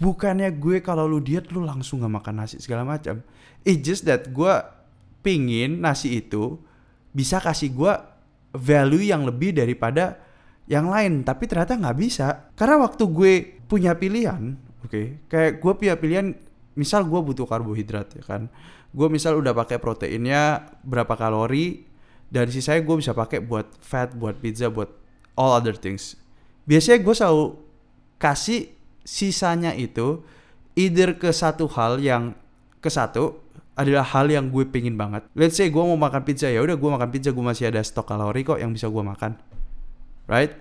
bukannya 0.00 0.50
gue 0.56 0.80
kalau 0.80 1.04
lu 1.04 1.22
diet 1.22 1.52
lu 1.52 1.62
langsung 1.62 2.02
gak 2.02 2.12
makan 2.12 2.42
nasi 2.42 2.58
segala 2.58 2.82
macam. 2.82 3.20
It's 3.62 3.84
just 3.84 4.08
that 4.08 4.32
gue 4.32 4.54
pingin 5.22 5.84
nasi 5.84 6.18
itu 6.18 6.58
bisa 7.12 7.38
kasih 7.38 7.70
gue 7.70 7.92
value 8.56 9.06
yang 9.06 9.22
lebih 9.28 9.54
daripada 9.56 10.18
yang 10.66 10.88
lain. 10.88 11.22
Tapi 11.22 11.44
ternyata 11.46 11.78
nggak 11.78 11.98
bisa. 11.98 12.50
Karena 12.58 12.82
waktu 12.82 13.04
gue 13.08 13.32
punya 13.68 13.96
pilihan, 13.96 14.58
oke, 14.84 14.90
okay, 14.90 15.06
kayak 15.30 15.62
gue 15.62 15.72
punya 15.72 15.94
pilihan, 15.96 16.36
misal 16.78 17.04
gue 17.04 17.20
butuh 17.20 17.44
karbohidrat 17.44 18.16
ya 18.16 18.22
kan 18.24 18.48
gue 18.92 19.08
misal 19.08 19.40
udah 19.40 19.52
pakai 19.56 19.80
proteinnya 19.80 20.72
berapa 20.84 21.12
kalori 21.16 21.84
dan 22.32 22.48
sisanya 22.48 22.80
gue 22.80 22.96
bisa 22.96 23.12
pakai 23.12 23.44
buat 23.44 23.68
fat 23.80 24.16
buat 24.16 24.40
pizza 24.40 24.72
buat 24.72 24.88
all 25.36 25.56
other 25.56 25.76
things 25.76 26.16
biasanya 26.64 26.98
gue 27.04 27.14
selalu 27.14 27.46
kasih 28.16 28.72
sisanya 29.02 29.74
itu 29.74 30.22
either 30.78 31.18
ke 31.18 31.28
satu 31.34 31.68
hal 31.72 32.00
yang 32.00 32.32
ke 32.80 32.88
satu 32.88 33.42
adalah 33.72 34.04
hal 34.04 34.28
yang 34.28 34.52
gue 34.52 34.68
pengen 34.68 35.00
banget. 35.00 35.24
Let's 35.32 35.56
say 35.56 35.72
gue 35.72 35.80
mau 35.80 35.96
makan 35.96 36.22
pizza 36.28 36.48
ya 36.48 36.60
udah 36.60 36.76
gue 36.76 36.90
makan 36.92 37.08
pizza 37.08 37.32
gue 37.32 37.44
masih 37.44 37.72
ada 37.72 37.80
stok 37.80 38.04
kalori 38.04 38.44
kok 38.44 38.60
yang 38.60 38.72
bisa 38.72 38.86
gue 38.92 39.00
makan, 39.00 39.40
right? 40.28 40.52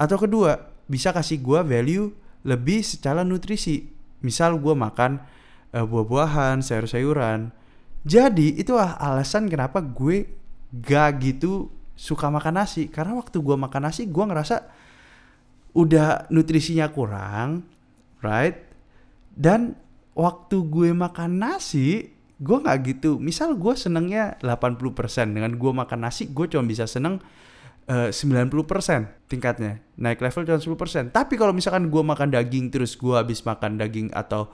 Atau 0.00 0.16
kedua 0.16 0.72
bisa 0.88 1.12
kasih 1.12 1.44
gue 1.44 1.60
value 1.60 2.08
lebih 2.48 2.80
secara 2.80 3.26
nutrisi. 3.26 3.92
Misal 4.24 4.56
gue 4.56 4.72
makan 4.72 5.20
uh, 5.74 5.86
buah-buahan, 5.86 6.62
sayur-sayuran. 6.62 7.50
Jadi 8.06 8.54
itu 8.54 8.78
alasan 8.78 9.50
kenapa 9.50 9.82
gue 9.82 10.30
gak 10.70 11.22
gitu 11.22 11.72
suka 11.96 12.28
makan 12.28 12.60
nasi 12.60 12.92
karena 12.92 13.16
waktu 13.16 13.40
gue 13.40 13.56
makan 13.56 13.88
nasi 13.88 14.04
gue 14.04 14.20
ngerasa 14.20 14.68
udah 15.76 16.28
nutrisinya 16.32 16.88
kurang, 16.88 17.68
right? 18.24 18.64
Dan 19.36 19.76
waktu 20.16 20.64
gue 20.64 20.96
makan 20.96 21.36
nasi, 21.36 22.16
gue 22.40 22.56
nggak 22.56 22.78
gitu. 22.88 23.20
Misal 23.20 23.52
gue 23.60 23.76
senengnya 23.76 24.40
80% 24.40 25.36
dengan 25.36 25.52
gue 25.52 25.72
makan 25.76 26.08
nasi, 26.08 26.32
gue 26.32 26.48
cuma 26.48 26.64
bisa 26.64 26.88
seneng 26.88 27.20
uh, 27.92 28.08
90% 28.08 29.28
tingkatnya. 29.28 29.84
Naik 30.00 30.24
level 30.24 30.48
cuma 30.48 30.56
10%. 30.56 31.12
Tapi 31.12 31.36
kalau 31.36 31.52
misalkan 31.52 31.92
gue 31.92 32.02
makan 32.02 32.32
daging 32.32 32.72
terus 32.72 32.96
gue 32.96 33.12
habis 33.12 33.44
makan 33.44 33.76
daging 33.76 34.08
atau 34.16 34.48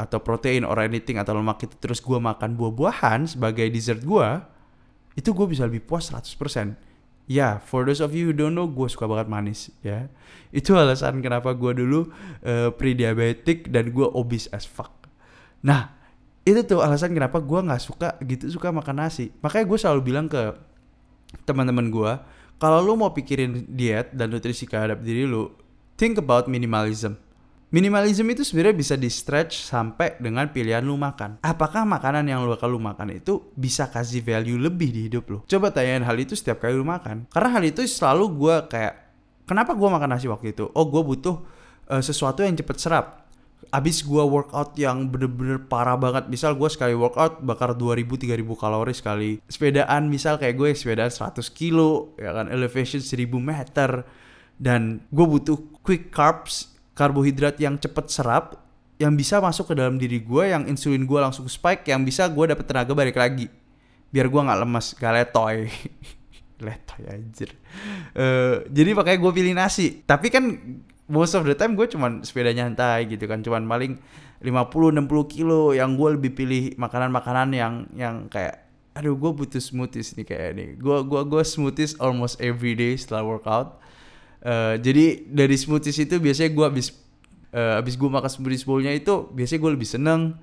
atau 0.00 0.18
protein 0.24 0.64
or 0.64 0.80
anything 0.80 1.20
atau 1.20 1.36
lemak 1.36 1.68
itu 1.68 1.76
terus 1.76 2.00
gue 2.00 2.16
makan 2.16 2.56
buah-buahan 2.56 3.28
sebagai 3.28 3.68
dessert 3.68 4.00
gue, 4.00 4.28
itu 5.14 5.30
gue 5.36 5.46
bisa 5.46 5.68
lebih 5.68 5.84
puas 5.84 6.08
100% 6.08 6.90
ya 7.30 7.62
for 7.62 7.86
those 7.86 8.02
of 8.02 8.10
you 8.10 8.26
who 8.26 8.34
don't 8.34 8.58
know 8.58 8.66
gue 8.66 8.88
suka 8.90 9.06
banget 9.06 9.30
manis 9.30 9.70
ya. 9.84 10.10
Itu 10.50 10.74
alasan 10.74 11.22
kenapa 11.22 11.54
gue 11.54 11.78
dulu 11.78 12.10
uh, 12.42 12.74
pre-diabetic 12.74 13.70
dan 13.70 13.94
gue 13.94 14.06
obese 14.16 14.50
as 14.50 14.66
fuck. 14.66 15.06
Nah 15.62 15.94
itu 16.42 16.64
tuh 16.66 16.82
alasan 16.82 17.14
kenapa 17.14 17.38
gue 17.38 17.60
nggak 17.62 17.82
suka 17.84 18.18
gitu 18.26 18.50
suka 18.50 18.74
makan 18.74 19.06
nasi. 19.06 19.30
Makanya 19.44 19.64
gue 19.68 19.78
selalu 19.78 20.00
bilang 20.02 20.26
ke 20.26 20.56
teman-teman 21.46 21.86
gue 21.92 22.12
kalau 22.58 22.82
lu 22.82 22.98
mau 22.98 23.14
pikirin 23.14 23.64
diet 23.70 24.10
dan 24.10 24.34
nutrisi 24.34 24.66
kehadap 24.66 25.00
diri 25.00 25.24
lu 25.24 25.54
think 25.94 26.18
about 26.18 26.50
minimalism 26.50 27.14
Minimalism 27.70 28.26
itu 28.34 28.42
sebenarnya 28.42 28.74
bisa 28.74 28.94
di 28.98 29.06
stretch 29.06 29.62
sampai 29.62 30.18
dengan 30.18 30.50
pilihan 30.50 30.82
lu 30.82 30.98
makan. 30.98 31.38
Apakah 31.38 31.86
makanan 31.86 32.26
yang 32.26 32.42
lu 32.42 32.50
bakal 32.50 32.66
lu 32.66 32.82
makan 32.82 33.14
itu 33.14 33.46
bisa 33.54 33.86
kasih 33.86 34.26
value 34.26 34.58
lebih 34.58 34.90
di 34.90 35.06
hidup 35.06 35.30
lu? 35.30 35.38
Coba 35.46 35.70
tanyain 35.70 36.02
hal 36.02 36.18
itu 36.18 36.34
setiap 36.34 36.66
kali 36.66 36.74
lu 36.74 36.82
makan. 36.82 37.30
Karena 37.30 37.48
hal 37.54 37.62
itu 37.62 37.86
selalu 37.86 38.26
gue 38.34 38.56
kayak, 38.74 38.94
kenapa 39.46 39.78
gue 39.78 39.86
makan 39.86 40.10
nasi 40.10 40.26
waktu 40.26 40.50
itu? 40.50 40.66
Oh 40.74 40.90
gue 40.90 40.98
butuh 40.98 41.46
uh, 41.94 42.02
sesuatu 42.02 42.42
yang 42.42 42.58
cepet 42.58 42.76
serap. 42.82 43.06
Abis 43.70 44.02
gue 44.02 44.18
workout 44.18 44.74
yang 44.74 45.06
bener-bener 45.06 45.62
parah 45.62 45.94
banget 45.94 46.32
Misal 46.32 46.56
gue 46.56 46.66
sekali 46.72 46.96
workout 46.96 47.44
bakar 47.44 47.76
2000-3000 47.76 48.40
kalori 48.56 48.96
sekali 48.96 49.30
Sepedaan 49.46 50.08
misal 50.08 50.40
kayak 50.40 50.56
gue 50.56 50.72
sepedaan 50.72 51.12
100 51.12 51.44
kilo 51.52 52.16
ya 52.16 52.32
kan 52.32 52.48
Elevation 52.48 53.04
1000 53.04 53.28
meter 53.36 54.08
Dan 54.56 55.04
gue 55.12 55.26
butuh 55.28 55.60
quick 55.84 56.08
carbs 56.08 56.79
karbohidrat 56.94 57.56
yang 57.62 57.78
cepet 57.78 58.06
serap 58.10 58.58
yang 59.00 59.16
bisa 59.16 59.40
masuk 59.40 59.72
ke 59.72 59.74
dalam 59.80 59.96
diri 59.96 60.20
gue 60.20 60.44
yang 60.52 60.68
insulin 60.68 61.08
gue 61.08 61.18
langsung 61.18 61.48
spike 61.48 61.88
yang 61.88 62.04
bisa 62.04 62.28
gue 62.28 62.44
dapet 62.52 62.68
tenaga 62.68 62.92
balik 62.92 63.16
lagi. 63.16 63.48
Biar 64.12 64.28
gue 64.28 64.40
nggak 64.40 64.58
lemas 64.60 64.86
gak 64.98 65.12
letoy. 65.16 65.66
Letoy 66.60 67.08
anjir. 67.08 67.56
Uh, 68.12 68.68
jadi 68.68 68.92
makanya 68.92 69.16
gue 69.16 69.32
pilih 69.32 69.56
nasi. 69.56 70.04
Tapi 70.04 70.28
kan 70.28 70.44
most 71.08 71.32
of 71.32 71.48
the 71.48 71.56
time 71.56 71.72
gue 71.72 71.88
cuman 71.88 72.20
sepeda 72.20 72.52
nyantai 72.52 73.08
gitu 73.08 73.24
kan. 73.24 73.40
Cuman 73.40 73.64
paling 73.64 73.96
50-60 74.44 75.08
kilo 75.32 75.72
yang 75.72 75.96
gue 75.96 76.20
lebih 76.20 76.36
pilih 76.36 76.76
makanan-makanan 76.76 77.48
yang 77.56 77.74
yang 77.96 78.28
kayak 78.28 78.68
aduh 78.96 79.14
gue 79.14 79.30
butuh 79.32 79.62
smoothies 79.62 80.16
nih 80.18 80.26
kayak 80.26 80.50
nih 80.56 80.68
gue 80.80 80.96
gua 81.06 81.22
gue 81.22 81.42
smoothies 81.46 81.94
almost 82.02 82.40
every 82.42 82.74
day 82.74 82.98
setelah 82.98 83.22
workout 83.22 83.78
Uh, 84.40 84.80
jadi 84.80 85.20
dari 85.28 85.52
smoothies 85.52 86.00
itu 86.00 86.16
biasanya 86.16 86.50
gue 86.56 86.64
habis 86.64 86.96
uh, 87.52 87.76
habis 87.76 88.00
gue 88.00 88.08
makan 88.08 88.30
smoothies 88.30 88.64
bowlnya 88.64 88.92
itu 88.96 89.28
biasanya 89.36 89.60
gue 89.60 89.72
lebih 89.76 89.88
seneng 89.88 90.40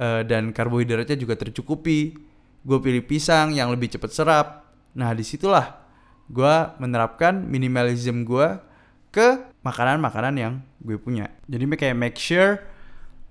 uh, 0.00 0.24
dan 0.24 0.50
karbohidratnya 0.50 1.16
juga 1.20 1.36
tercukupi. 1.36 2.16
Gue 2.64 2.78
pilih 2.80 3.04
pisang 3.04 3.52
yang 3.52 3.68
lebih 3.68 3.92
cepat 3.92 4.10
serap. 4.16 4.48
Nah 4.96 5.12
di 5.12 5.20
situlah 5.20 5.84
gue 6.32 6.54
menerapkan 6.80 7.44
minimalism 7.44 8.24
gue 8.24 8.48
ke 9.12 9.44
makanan-makanan 9.62 10.34
yang 10.34 10.54
gue 10.80 10.96
punya. 10.96 11.30
Jadi 11.46 11.64
kayak 11.76 11.96
make 11.96 12.18
sure 12.18 12.58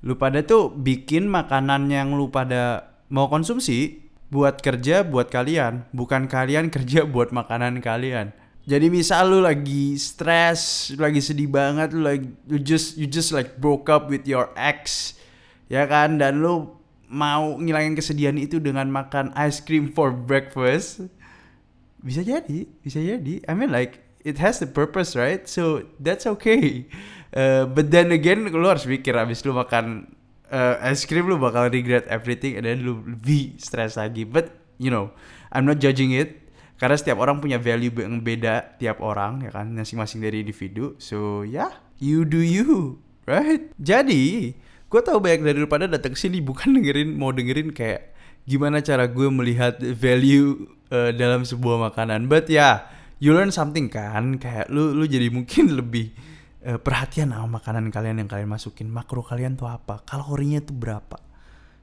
lu 0.04 0.20
pada 0.20 0.44
tuh 0.44 0.70
bikin 0.72 1.28
makanan 1.28 1.90
yang 1.90 2.14
lu 2.14 2.30
pada 2.30 2.94
mau 3.10 3.28
konsumsi 3.32 4.04
buat 4.34 4.60
kerja 4.60 5.06
buat 5.06 5.30
kalian, 5.30 5.90
bukan 5.94 6.26
kalian 6.26 6.70
kerja 6.76 7.06
buat 7.06 7.30
makanan 7.30 7.82
kalian. 7.82 8.34
Jadi 8.64 8.88
misal 8.88 9.28
lu 9.28 9.40
lagi 9.44 10.00
stress, 10.00 10.92
lagi 10.96 11.20
sedih 11.20 11.52
banget, 11.52 11.92
lu 11.92 12.08
like 12.08 12.24
you 12.48 12.56
just 12.56 12.96
you 12.96 13.04
just 13.04 13.36
like 13.36 13.60
broke 13.60 13.92
up 13.92 14.08
with 14.08 14.24
your 14.24 14.56
ex, 14.56 15.14
ya 15.68 15.84
kan? 15.84 16.16
Dan 16.16 16.40
lu 16.40 16.72
mau 17.12 17.60
ngilangin 17.60 18.00
kesedihan 18.00 18.40
itu 18.40 18.64
dengan 18.64 18.88
makan 18.88 19.36
ice 19.36 19.60
cream 19.60 19.92
for 19.92 20.16
breakfast. 20.16 21.04
Bisa 22.00 22.24
jadi, 22.24 22.64
bisa 22.80 23.04
jadi. 23.04 23.44
I 23.44 23.52
mean 23.52 23.68
like 23.68 24.00
it 24.24 24.40
has 24.40 24.64
the 24.64 24.70
purpose, 24.72 25.12
right? 25.12 25.44
So 25.44 25.84
that's 26.00 26.24
okay. 26.40 26.88
Uh, 27.36 27.68
but 27.68 27.92
then 27.92 28.16
again, 28.16 28.48
lu 28.48 28.64
harus 28.64 28.88
pikir 28.88 29.12
abis 29.12 29.44
lu 29.44 29.52
makan 29.52 30.08
uh, 30.56 30.80
ice 30.88 31.04
cream 31.04 31.28
lu 31.28 31.36
bakal 31.36 31.68
regret 31.68 32.08
everything 32.08 32.56
and 32.56 32.64
then 32.64 32.80
lu 32.80 33.04
lebih 33.04 33.60
stress 33.60 34.00
lagi. 34.00 34.24
But 34.24 34.56
you 34.80 34.88
know, 34.88 35.12
I'm 35.52 35.68
not 35.68 35.84
judging 35.84 36.16
it 36.16 36.43
karena 36.78 36.96
setiap 36.98 37.22
orang 37.22 37.38
punya 37.40 37.62
value 37.62 37.94
yang 37.94 38.20
beda 38.20 38.76
tiap 38.82 39.00
orang 39.00 39.46
ya 39.46 39.52
kan? 39.54 39.72
Masing-masing 39.72 40.20
dari 40.20 40.42
individu. 40.42 40.98
So 40.98 41.46
ya 41.46 41.70
yeah, 41.70 41.72
you 42.02 42.26
do 42.26 42.42
you 42.42 43.00
right? 43.30 43.70
Jadi 43.78 44.56
gue 44.90 45.02
tahu 45.02 45.18
banyak 45.22 45.42
dari 45.42 45.58
lu 45.58 45.70
pada 45.70 45.90
datang 45.90 46.18
sini 46.18 46.42
bukan 46.42 46.74
dengerin 46.80 47.14
mau 47.14 47.34
dengerin 47.34 47.72
kayak 47.74 48.14
gimana 48.44 48.84
cara 48.84 49.08
gue 49.08 49.28
melihat 49.32 49.80
value 49.80 50.68
uh, 50.92 51.14
dalam 51.14 51.46
sebuah 51.48 51.94
makanan. 51.94 52.28
But 52.28 52.50
ya 52.50 52.58
yeah, 52.58 52.74
you 53.22 53.32
learn 53.32 53.54
something 53.54 53.88
kan? 53.88 54.42
Kayak 54.42 54.68
lu 54.74 54.92
lu 54.98 55.06
jadi 55.06 55.30
mungkin 55.30 55.74
lebih 55.80 56.12
uh, 56.68 56.82
perhatian 56.82 57.32
sama 57.32 57.62
makanan 57.62 57.94
kalian 57.94 58.22
yang 58.22 58.30
kalian 58.30 58.50
masukin. 58.50 58.90
Makro 58.90 59.22
kalian 59.22 59.56
tuh 59.56 59.70
apa? 59.70 60.02
Kalorinya 60.04 60.60
tuh 60.60 60.76
berapa 60.76 61.33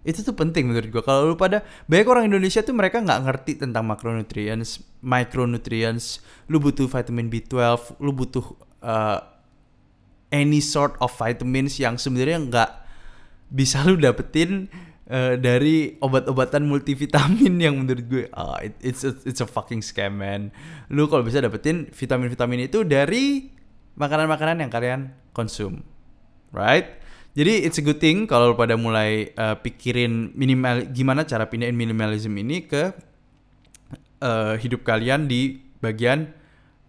itu 0.00 0.24
tuh 0.24 0.32
penting 0.32 0.72
menurut 0.72 0.88
gue 0.88 1.02
kalau 1.04 1.28
lu 1.28 1.36
pada 1.36 1.60
banyak 1.84 2.08
orang 2.08 2.24
Indonesia 2.32 2.64
tuh 2.64 2.72
mereka 2.72 3.04
nggak 3.04 3.20
ngerti 3.20 3.52
tentang 3.60 3.84
macronutrients 3.84 4.80
micronutrients. 5.04 6.24
Lu 6.48 6.56
butuh 6.56 6.88
vitamin 6.88 7.28
B12 7.28 8.00
lu 8.00 8.12
butuh 8.16 8.44
uh, 8.80 9.20
any 10.32 10.64
sort 10.64 10.96
of 11.04 11.12
vitamins 11.12 11.76
yang 11.76 12.00
sebenarnya 12.00 12.40
nggak 12.40 12.70
bisa 13.52 13.84
lu 13.84 14.00
dapetin 14.00 14.72
uh, 15.12 15.36
dari 15.36 16.00
obat-obatan 16.00 16.64
multivitamin 16.64 17.60
yang 17.60 17.76
menurut 17.76 18.04
gue 18.08 18.24
uh, 18.32 18.56
it, 18.64 18.72
it's 18.80 19.04
a, 19.04 19.12
it's 19.28 19.44
a 19.44 19.48
fucking 19.48 19.84
scam 19.84 20.16
man. 20.16 20.48
Lu 20.88 21.12
kalau 21.12 21.26
bisa 21.26 21.44
dapetin 21.44 21.92
vitamin-vitamin 21.92 22.72
itu 22.72 22.88
dari 22.88 23.52
makanan-makanan 24.00 24.64
yang 24.64 24.72
kalian 24.72 25.00
konsum 25.36 25.84
right 26.56 26.99
jadi 27.30 27.62
it's 27.62 27.78
a 27.78 27.84
good 27.84 28.02
thing 28.02 28.26
kalau 28.26 28.58
pada 28.58 28.74
mulai 28.74 29.30
uh, 29.38 29.54
pikirin 29.54 30.34
minimal 30.34 30.82
gimana 30.90 31.22
cara 31.22 31.46
pindahin 31.46 31.78
minimalism 31.78 32.34
ini 32.34 32.66
ke 32.66 32.90
uh, 34.18 34.58
hidup 34.58 34.82
kalian 34.82 35.30
di 35.30 35.62
bagian 35.78 36.30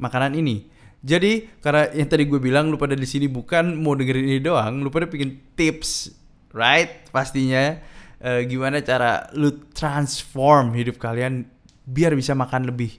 makanan 0.02 0.34
ini. 0.34 0.66
Jadi 1.02 1.50
karena 1.62 1.90
yang 1.94 2.10
tadi 2.10 2.26
gue 2.26 2.38
bilang 2.38 2.70
lu 2.70 2.78
pada 2.78 2.94
di 2.94 3.06
sini 3.06 3.26
bukan 3.26 3.78
mau 3.78 3.94
dengerin 3.94 4.38
ini 4.38 4.42
doang, 4.42 4.82
lu 4.82 4.90
pada 4.90 5.10
bikin 5.10 5.38
tips, 5.58 6.14
right? 6.54 7.06
Pastinya 7.10 7.78
uh, 8.22 8.42
gimana 8.46 8.82
cara 8.82 9.30
lu 9.38 9.70
transform 9.74 10.74
hidup 10.78 11.02
kalian 11.02 11.46
biar 11.86 12.14
bisa 12.14 12.38
makan 12.38 12.70
lebih 12.70 12.98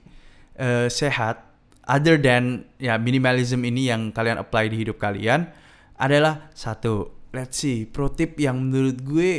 uh, 0.58 0.90
sehat 0.90 1.42
other 1.86 2.18
than 2.18 2.66
ya 2.78 2.98
minimalism 2.98 3.62
ini 3.66 3.90
yang 3.90 4.10
kalian 4.10 4.38
apply 4.38 4.70
di 4.70 4.82
hidup 4.82 4.98
kalian 4.98 5.50
adalah 5.98 6.50
satu 6.54 7.21
let's 7.32 7.60
see 7.60 7.88
pro 7.88 8.12
tip 8.12 8.36
yang 8.38 8.60
menurut 8.60 9.00
gue 9.00 9.32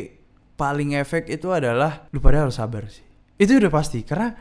paling 0.53 0.97
efek 0.97 1.29
itu 1.29 1.50
adalah 1.50 2.09
lu 2.13 2.21
pada 2.21 2.45
harus 2.45 2.57
sabar 2.57 2.85
sih. 2.89 3.05
Itu 3.38 3.57
udah 3.57 3.71
pasti 3.73 4.05
karena 4.05 4.33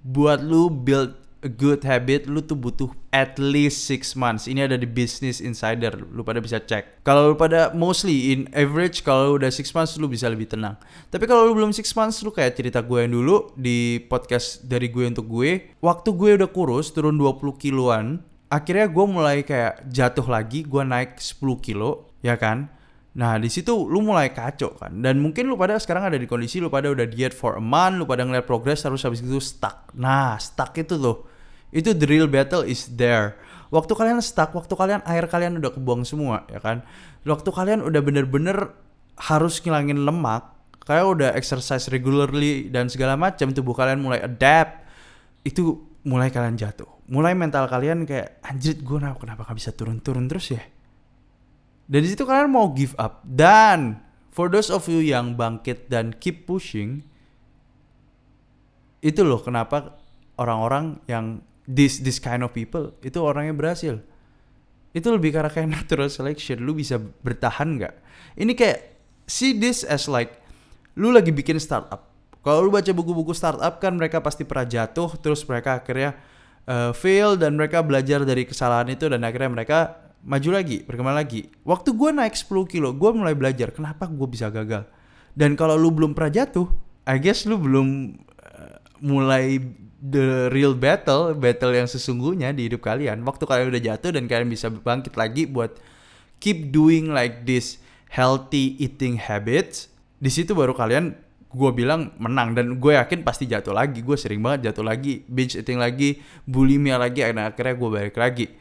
buat 0.00 0.40
lu 0.40 0.72
build 0.72 1.12
a 1.38 1.46
good 1.46 1.86
habit 1.86 2.26
lu 2.26 2.42
tuh 2.42 2.58
butuh 2.58 2.90
at 3.14 3.38
least 3.38 3.86
six 3.86 4.18
months. 4.18 4.50
Ini 4.50 4.66
ada 4.66 4.74
di 4.74 4.88
business 4.88 5.38
insider 5.38 5.94
lu 5.94 6.26
pada 6.26 6.42
bisa 6.42 6.58
cek. 6.58 7.06
Kalau 7.06 7.32
lu 7.32 7.36
pada 7.38 7.70
mostly 7.76 8.34
in 8.34 8.50
average 8.56 9.06
kalau 9.06 9.38
udah 9.38 9.52
six 9.52 9.70
months 9.70 9.94
lu 10.00 10.10
bisa 10.10 10.26
lebih 10.26 10.50
tenang. 10.50 10.74
Tapi 11.12 11.24
kalau 11.30 11.46
lu 11.46 11.54
belum 11.54 11.70
six 11.70 11.94
months 11.94 12.20
lu 12.26 12.34
kayak 12.34 12.58
cerita 12.58 12.82
gue 12.82 13.06
yang 13.06 13.14
dulu 13.14 13.54
di 13.54 14.02
podcast 14.10 14.66
dari 14.66 14.90
gue 14.90 15.06
untuk 15.06 15.30
gue 15.30 15.78
waktu 15.78 16.08
gue 16.10 16.30
udah 16.42 16.50
kurus 16.50 16.90
turun 16.90 17.14
20 17.14 17.54
kiloan 17.54 18.18
akhirnya 18.48 18.88
gue 18.88 19.04
mulai 19.04 19.44
kayak 19.44 19.86
jatuh 19.92 20.24
lagi 20.24 20.64
gue 20.64 20.82
naik 20.82 21.20
10 21.20 21.38
kilo 21.60 22.08
ya 22.24 22.34
kan 22.34 22.77
nah 23.18 23.34
di 23.34 23.50
situ 23.50 23.74
lu 23.90 23.98
mulai 23.98 24.30
kacau 24.30 24.78
kan. 24.78 24.94
Dan 25.02 25.18
mungkin 25.18 25.50
lu 25.50 25.58
pada 25.58 25.74
sekarang 25.74 26.06
ada 26.06 26.14
di 26.14 26.30
kondisi 26.30 26.62
lu 26.62 26.70
pada 26.70 26.86
udah 26.86 27.02
diet 27.10 27.34
for 27.34 27.58
a 27.58 27.62
month 27.62 27.98
lu 27.98 28.04
pada 28.06 28.22
ngeliat 28.22 28.46
progress 28.46 28.86
terus 28.86 29.02
habis 29.02 29.18
itu 29.18 29.42
stuck. 29.42 29.90
Nah 29.98 30.38
stuck 30.38 30.70
itu 30.78 30.94
tuh. 30.94 31.26
Itu 31.74 31.98
the 31.98 32.06
real 32.06 32.30
battle 32.30 32.62
is 32.62 32.86
there. 32.94 33.34
Waktu 33.74 33.92
kalian 33.98 34.22
stuck 34.22 34.54
waktu 34.54 34.70
kalian 34.70 35.02
air 35.02 35.26
kalian 35.26 35.58
udah 35.58 35.74
kebuang 35.74 36.06
semua 36.06 36.46
ya 36.46 36.62
kan? 36.62 36.86
Waktu 37.26 37.50
kalian 37.50 37.82
udah 37.82 38.00
bener-bener 38.00 38.70
harus 39.18 39.58
ngilangin 39.58 40.06
lemak 40.06 40.54
kayak 40.86 41.04
udah 41.10 41.30
exercise 41.34 41.90
regularly 41.90 42.70
dan 42.70 42.86
segala 42.86 43.18
macam 43.18 43.50
tubuh 43.50 43.74
kalian 43.74 43.98
mulai 43.98 44.22
adapt 44.22 44.86
itu 45.42 45.74
mulai 46.06 46.30
kalian 46.30 46.54
jatuh. 46.54 46.86
Mulai 47.10 47.34
mental 47.34 47.66
kalian 47.66 48.06
kayak 48.06 48.38
anjir 48.46 48.78
gue 48.78 48.98
kenapa 49.02 49.42
gak 49.42 49.58
bisa 49.58 49.74
turun-turun 49.74 50.30
terus 50.30 50.54
ya 50.54 50.62
dan 51.88 52.04
di 52.04 52.08
situ 52.12 52.28
kalian 52.28 52.52
mau 52.52 52.68
give 52.76 52.92
up. 53.00 53.24
Dan 53.24 54.04
for 54.28 54.52
those 54.52 54.68
of 54.68 54.84
you 54.92 55.00
yang 55.00 55.40
bangkit 55.40 55.88
dan 55.88 56.12
keep 56.20 56.44
pushing 56.44 57.00
itu 59.00 59.24
loh 59.24 59.40
kenapa 59.40 59.96
orang-orang 60.36 61.00
yang 61.08 61.40
this 61.64 62.04
this 62.04 62.20
kind 62.20 62.44
of 62.44 62.52
people 62.52 62.92
itu 63.00 63.16
orangnya 63.16 63.56
berhasil. 63.56 64.04
Itu 64.92 65.08
lebih 65.16 65.32
karena 65.32 65.48
kayak 65.48 65.68
natural 65.72 66.12
selection. 66.12 66.60
Lu 66.60 66.76
bisa 66.76 67.00
bertahan 67.00 67.80
nggak? 67.80 67.94
Ini 68.36 68.52
kayak 68.52 68.78
see 69.24 69.56
this 69.56 69.80
as 69.80 70.12
like 70.12 70.44
lu 70.92 71.08
lagi 71.08 71.32
bikin 71.32 71.56
startup. 71.56 72.12
Kalau 72.44 72.68
lu 72.68 72.70
baca 72.70 72.92
buku-buku 72.92 73.32
startup 73.32 73.80
kan 73.80 73.96
mereka 73.96 74.20
pasti 74.20 74.44
pernah 74.44 74.68
jatuh 74.68 75.16
terus 75.24 75.40
mereka 75.48 75.80
akhirnya 75.80 76.20
uh, 76.68 76.92
fail 76.92 77.40
dan 77.40 77.56
mereka 77.56 77.80
belajar 77.80 78.28
dari 78.28 78.44
kesalahan 78.44 78.92
itu 78.92 79.08
dan 79.08 79.24
akhirnya 79.24 79.50
mereka 79.56 80.07
maju 80.24 80.48
lagi, 80.54 80.82
berkembang 80.82 81.16
lagi. 81.16 81.50
Waktu 81.62 81.94
gue 81.94 82.10
naik 82.10 82.34
10 82.34 82.66
kilo, 82.70 82.94
gue 82.94 83.10
mulai 83.14 83.34
belajar 83.34 83.70
kenapa 83.70 84.10
gue 84.10 84.28
bisa 84.28 84.50
gagal. 84.50 84.86
Dan 85.34 85.54
kalau 85.54 85.78
lu 85.78 85.94
belum 85.94 86.16
pernah 86.16 86.42
jatuh, 86.42 86.66
I 87.06 87.22
guess 87.22 87.46
lu 87.46 87.56
belum 87.58 88.18
uh, 88.42 88.76
mulai 89.04 89.62
the 89.98 90.50
real 90.54 90.74
battle, 90.78 91.34
battle 91.34 91.74
yang 91.74 91.86
sesungguhnya 91.86 92.50
di 92.54 92.70
hidup 92.70 92.82
kalian. 92.82 93.22
Waktu 93.22 93.44
kalian 93.46 93.68
udah 93.70 93.82
jatuh 93.82 94.10
dan 94.14 94.26
kalian 94.26 94.50
bisa 94.50 94.70
bangkit 94.70 95.14
lagi 95.14 95.46
buat 95.46 95.78
keep 96.42 96.70
doing 96.70 97.10
like 97.10 97.46
this 97.46 97.82
healthy 98.10 98.78
eating 98.78 99.18
habits, 99.18 99.90
di 100.18 100.30
situ 100.30 100.54
baru 100.54 100.74
kalian 100.74 101.28
gue 101.48 101.70
bilang 101.72 102.12
menang 102.20 102.52
dan 102.52 102.76
gue 102.76 102.92
yakin 102.92 103.24
pasti 103.24 103.48
jatuh 103.48 103.72
lagi 103.72 104.04
gue 104.04 104.16
sering 104.20 104.44
banget 104.44 104.68
jatuh 104.68 104.84
lagi 104.84 105.24
binge 105.24 105.56
eating 105.56 105.80
lagi 105.80 106.20
bulimia 106.44 107.00
lagi 107.00 107.24
akhirnya 107.24 107.72
gue 107.72 107.88
balik 107.88 108.16
lagi 108.20 108.52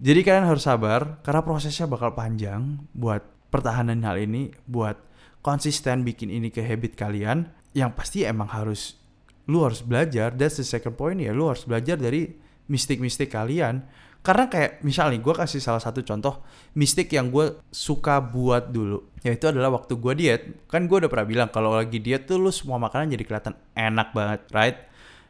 jadi 0.00 0.24
kalian 0.24 0.48
harus 0.48 0.64
sabar 0.64 1.20
karena 1.20 1.44
prosesnya 1.44 1.84
bakal 1.84 2.16
panjang 2.16 2.88
buat 2.96 3.20
pertahanan 3.52 4.00
hal 4.00 4.16
ini 4.16 4.48
buat 4.64 4.96
konsisten 5.44 6.08
bikin 6.08 6.32
ini 6.32 6.48
ke 6.48 6.64
habit 6.64 6.96
kalian. 6.96 7.52
Yang 7.76 7.90
pasti 8.00 8.18
emang 8.24 8.48
harus 8.48 8.96
lu 9.44 9.60
harus 9.60 9.84
belajar 9.84 10.32
that's 10.32 10.56
the 10.56 10.64
second 10.64 10.96
point 10.96 11.20
ya. 11.20 11.36
Lu 11.36 11.52
harus 11.52 11.68
belajar 11.68 12.00
dari 12.00 12.32
mistik-mistik 12.72 13.28
kalian. 13.28 13.84
Karena 14.24 14.48
kayak 14.48 14.80
misalnya 14.84 15.20
gue 15.20 15.34
kasih 15.36 15.60
salah 15.60 15.80
satu 15.84 16.00
contoh 16.00 16.44
mistik 16.76 17.12
yang 17.12 17.28
gue 17.28 17.60
suka 17.68 18.24
buat 18.24 18.72
dulu 18.72 19.04
yaitu 19.20 19.52
adalah 19.52 19.68
waktu 19.68 20.00
gue 20.00 20.12
diet. 20.16 20.42
Kan 20.64 20.88
gue 20.88 20.96
udah 20.96 21.12
pernah 21.12 21.28
bilang 21.28 21.48
kalau 21.52 21.76
lagi 21.76 22.00
diet 22.00 22.24
tuh 22.24 22.40
lu 22.40 22.48
semua 22.48 22.80
makanan 22.80 23.12
jadi 23.12 23.24
kelihatan 23.28 23.54
enak 23.76 24.16
banget 24.16 24.40
right? 24.56 24.80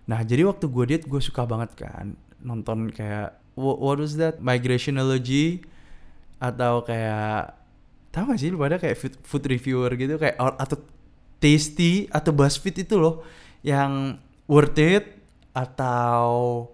Nah 0.07 0.23
jadi 0.23 0.47
waktu 0.47 0.71
gue 0.71 0.85
diet 0.87 1.05
gue 1.11 1.19
suka 1.19 1.43
banget 1.43 1.75
kan 1.75 2.15
nonton 2.39 2.89
kayak 2.95 3.40
what 3.61 4.01
was 4.01 4.17
that 4.17 4.41
migrationology 4.41 5.61
atau 6.41 6.81
kayak 6.81 7.55
tahu 8.11 8.35
gak 8.35 8.41
sih 8.41 8.49
lu 8.51 8.59
pada 8.59 8.81
kayak 8.81 8.97
food, 8.97 9.15
food 9.23 9.45
reviewer 9.47 9.93
gitu 9.95 10.17
kayak 10.17 10.35
atau 10.37 10.81
tasty 11.39 12.09
atau 12.11 12.33
buzzfeed 12.33 12.89
itu 12.89 12.97
loh 12.97 13.23
yang 13.61 14.19
worth 14.49 14.81
it 14.81 15.21
atau 15.53 16.67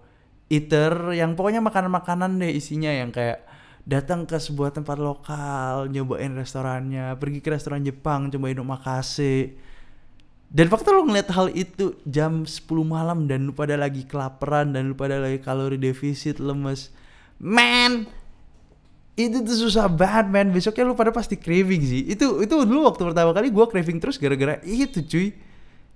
eater 0.47 1.11
yang 1.13 1.35
pokoknya 1.35 1.59
makanan-makanan 1.59 2.39
deh 2.39 2.51
isinya 2.55 2.89
yang 2.89 3.11
kayak 3.11 3.43
datang 3.87 4.27
ke 4.27 4.35
sebuah 4.35 4.75
tempat 4.75 4.99
lokal, 4.99 5.87
nyobain 5.87 6.35
restorannya, 6.35 7.15
pergi 7.15 7.39
ke 7.39 7.55
restoran 7.55 7.87
Jepang, 7.87 8.27
cobain 8.27 8.59
omakase. 8.59 9.55
Dan 10.47 10.71
waktu 10.71 10.95
lo 10.95 11.03
ngeliat 11.03 11.29
hal 11.35 11.51
itu 11.51 11.99
jam 12.07 12.47
10 12.47 12.63
malam 12.87 13.27
dan 13.27 13.51
lu 13.51 13.53
pada 13.53 13.75
lagi 13.75 14.07
kelaparan 14.07 14.71
dan 14.71 14.91
lu 14.91 14.95
pada 14.95 15.19
lagi 15.19 15.43
kalori 15.43 15.75
defisit, 15.75 16.39
lemes. 16.39 16.89
Man, 17.37 18.07
itu 19.19 19.43
tuh 19.43 19.67
susah 19.67 19.91
banget 19.91 20.31
man. 20.31 20.47
Besoknya 20.55 20.87
lu 20.87 20.95
pada 20.95 21.11
pasti 21.11 21.35
craving 21.35 21.83
sih. 21.83 22.01
Itu 22.07 22.39
itu 22.39 22.55
dulu 22.63 22.87
waktu 22.87 23.11
pertama 23.11 23.35
kali 23.35 23.51
gue 23.51 23.65
craving 23.67 23.99
terus 23.99 24.15
gara-gara 24.15 24.63
itu 24.63 25.03
cuy. 25.03 25.35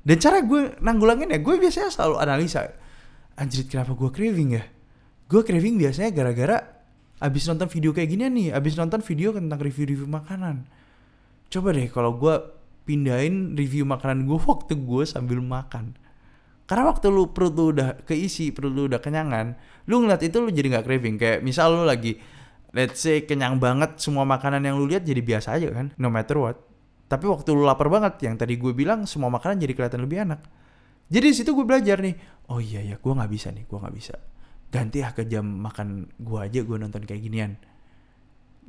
Dan 0.04 0.18
cara 0.20 0.44
gue 0.44 0.76
nanggulangin 0.84 1.32
ya, 1.32 1.40
gue 1.40 1.56
biasanya 1.62 1.94
selalu 1.94 2.16
analisa 2.20 2.68
anjir 3.42 3.68
kenapa 3.68 3.96
gue 3.96 4.10
craving 4.12 4.50
ya 4.54 4.64
gue 5.26 5.42
craving 5.42 5.80
biasanya 5.80 6.12
gara-gara 6.12 6.58
abis 7.22 7.48
nonton 7.48 7.66
video 7.72 7.90
kayak 7.96 8.10
gini 8.14 8.24
nih 8.28 8.48
abis 8.52 8.76
nonton 8.76 9.00
video 9.02 9.32
tentang 9.32 9.58
review-review 9.62 10.10
makanan 10.10 10.68
coba 11.50 11.70
deh 11.74 11.88
kalau 11.88 12.14
gue 12.18 12.36
pindahin 12.84 13.54
review 13.54 13.86
makanan 13.86 14.26
gue 14.26 14.40
waktu 14.52 14.74
gue 14.78 15.04
sambil 15.06 15.40
makan. 15.40 15.96
Karena 16.70 16.88
waktu 16.88 17.12
lu 17.12 17.36
perut 17.36 17.52
lu 17.52 17.76
udah 17.76 18.00
keisi 18.08 18.56
perut 18.56 18.72
lu 18.72 18.88
udah 18.88 19.04
kenyangan 19.04 19.60
lu 19.92 20.00
ngeliat 20.08 20.24
itu 20.24 20.40
lu 20.40 20.50
jadi 20.50 20.80
nggak 20.80 20.86
craving. 20.88 21.16
Kayak 21.20 21.40
misal 21.44 21.76
lu 21.76 21.84
lagi 21.84 22.16
let's 22.72 23.04
say 23.04 23.28
kenyang 23.28 23.60
banget 23.60 24.00
semua 24.00 24.24
makanan 24.24 24.64
yang 24.64 24.80
lu 24.80 24.88
lihat 24.88 25.04
jadi 25.04 25.20
biasa 25.20 25.60
aja 25.60 25.68
kan 25.72 25.92
no 26.00 26.08
matter 26.08 26.40
what. 26.40 26.58
Tapi 27.12 27.28
waktu 27.28 27.52
lu 27.52 27.68
lapar 27.68 27.92
banget 27.92 28.24
yang 28.24 28.40
tadi 28.40 28.56
gue 28.56 28.72
bilang 28.72 29.04
semua 29.04 29.28
makanan 29.28 29.60
jadi 29.60 29.76
kelihatan 29.76 30.02
lebih 30.08 30.24
enak. 30.24 30.40
Jadi 31.12 31.26
di 31.28 31.36
situ 31.36 31.52
gue 31.52 31.68
belajar 31.68 32.00
nih 32.00 32.16
oh 32.48 32.64
iya 32.64 32.80
ya 32.88 32.96
gue 32.96 33.12
nggak 33.12 33.32
bisa 33.32 33.52
nih 33.52 33.68
gue 33.68 33.78
nggak 33.78 33.96
bisa. 33.96 34.16
Ganti 34.72 35.04
ya 35.04 35.12
ke 35.12 35.28
jam 35.28 35.44
makan 35.44 36.08
gue 36.16 36.40
aja 36.40 36.64
gue 36.64 36.78
nonton 36.80 37.04
kayak 37.04 37.20
ginian. 37.20 37.60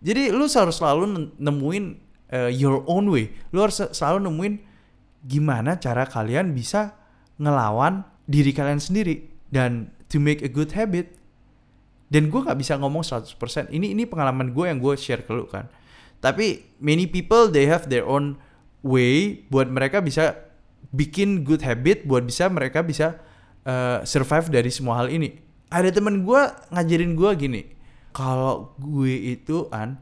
Jadi 0.03 0.35
lu 0.35 0.51
harus 0.51 0.75
selalu 0.75 1.39
nemuin 1.39 1.85
uh, 2.33 2.51
your 2.51 2.83
own 2.89 3.13
way. 3.13 3.31
Lu 3.53 3.63
harus 3.63 3.79
selalu 3.93 4.27
nemuin 4.27 4.55
gimana 5.23 5.79
cara 5.79 6.09
kalian 6.09 6.57
bisa 6.57 6.97
ngelawan 7.39 8.03
diri 8.27 8.51
kalian 8.51 8.83
sendiri 8.83 9.29
dan 9.53 9.93
to 10.11 10.19
make 10.19 10.43
a 10.43 10.51
good 10.51 10.73
habit. 10.75 11.15
Dan 12.13 12.29
gue 12.29 12.41
nggak 12.45 12.59
bisa 12.61 12.77
ngomong 12.77 13.01
100% 13.01 13.73
ini 13.73 13.97
ini 13.97 14.05
pengalaman 14.05 14.53
gue 14.53 14.69
yang 14.69 14.81
gue 14.81 14.93
share 15.01 15.25
ke 15.25 15.33
lu 15.33 15.49
kan. 15.49 15.69
Tapi 16.21 16.77
many 16.77 17.09
people 17.09 17.49
they 17.49 17.65
have 17.65 17.89
their 17.89 18.05
own 18.05 18.37
way 18.85 19.45
buat 19.49 19.73
mereka 19.73 20.05
bisa 20.05 20.53
bikin 20.93 21.47
good 21.47 21.65
habit 21.65 22.05
buat 22.05 22.27
bisa 22.27 22.53
mereka 22.53 22.85
bisa 22.85 23.17
uh, 23.65 24.05
survive 24.05 24.53
dari 24.53 24.69
semua 24.69 25.01
hal 25.01 25.09
ini. 25.09 25.41
Ada 25.73 25.89
temen 25.89 26.21
gue 26.21 26.43
ngajarin 26.69 27.17
gue 27.17 27.31
gini, 27.41 27.63
kalau 28.13 28.77
gue 28.77 29.41
itu 29.41 29.73
an, 29.73 29.97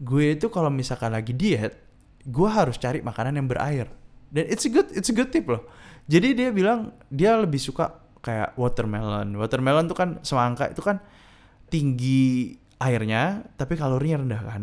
gue 0.00 0.34
itu 0.34 0.48
kalau 0.48 0.72
misalkan 0.72 1.12
lagi 1.12 1.36
diet, 1.36 1.76
gue 2.24 2.48
harus 2.48 2.80
cari 2.80 3.04
makanan 3.04 3.36
yang 3.36 3.46
berair. 3.46 3.86
Dan 4.32 4.48
it's 4.48 4.64
a 4.64 4.70
good 4.72 4.88
it's 4.96 5.12
a 5.12 5.14
good 5.14 5.28
tip 5.28 5.44
loh. 5.46 5.68
Jadi 6.08 6.32
dia 6.32 6.48
bilang 6.50 6.96
dia 7.12 7.36
lebih 7.36 7.60
suka 7.60 8.00
kayak 8.24 8.56
watermelon. 8.56 9.36
Watermelon 9.36 9.86
tuh 9.86 9.96
kan 9.98 10.08
semangka 10.24 10.72
itu 10.72 10.80
kan 10.80 10.98
tinggi 11.70 12.56
airnya 12.80 13.44
tapi 13.54 13.76
kalorinya 13.76 14.24
rendah 14.24 14.42
kan 14.42 14.62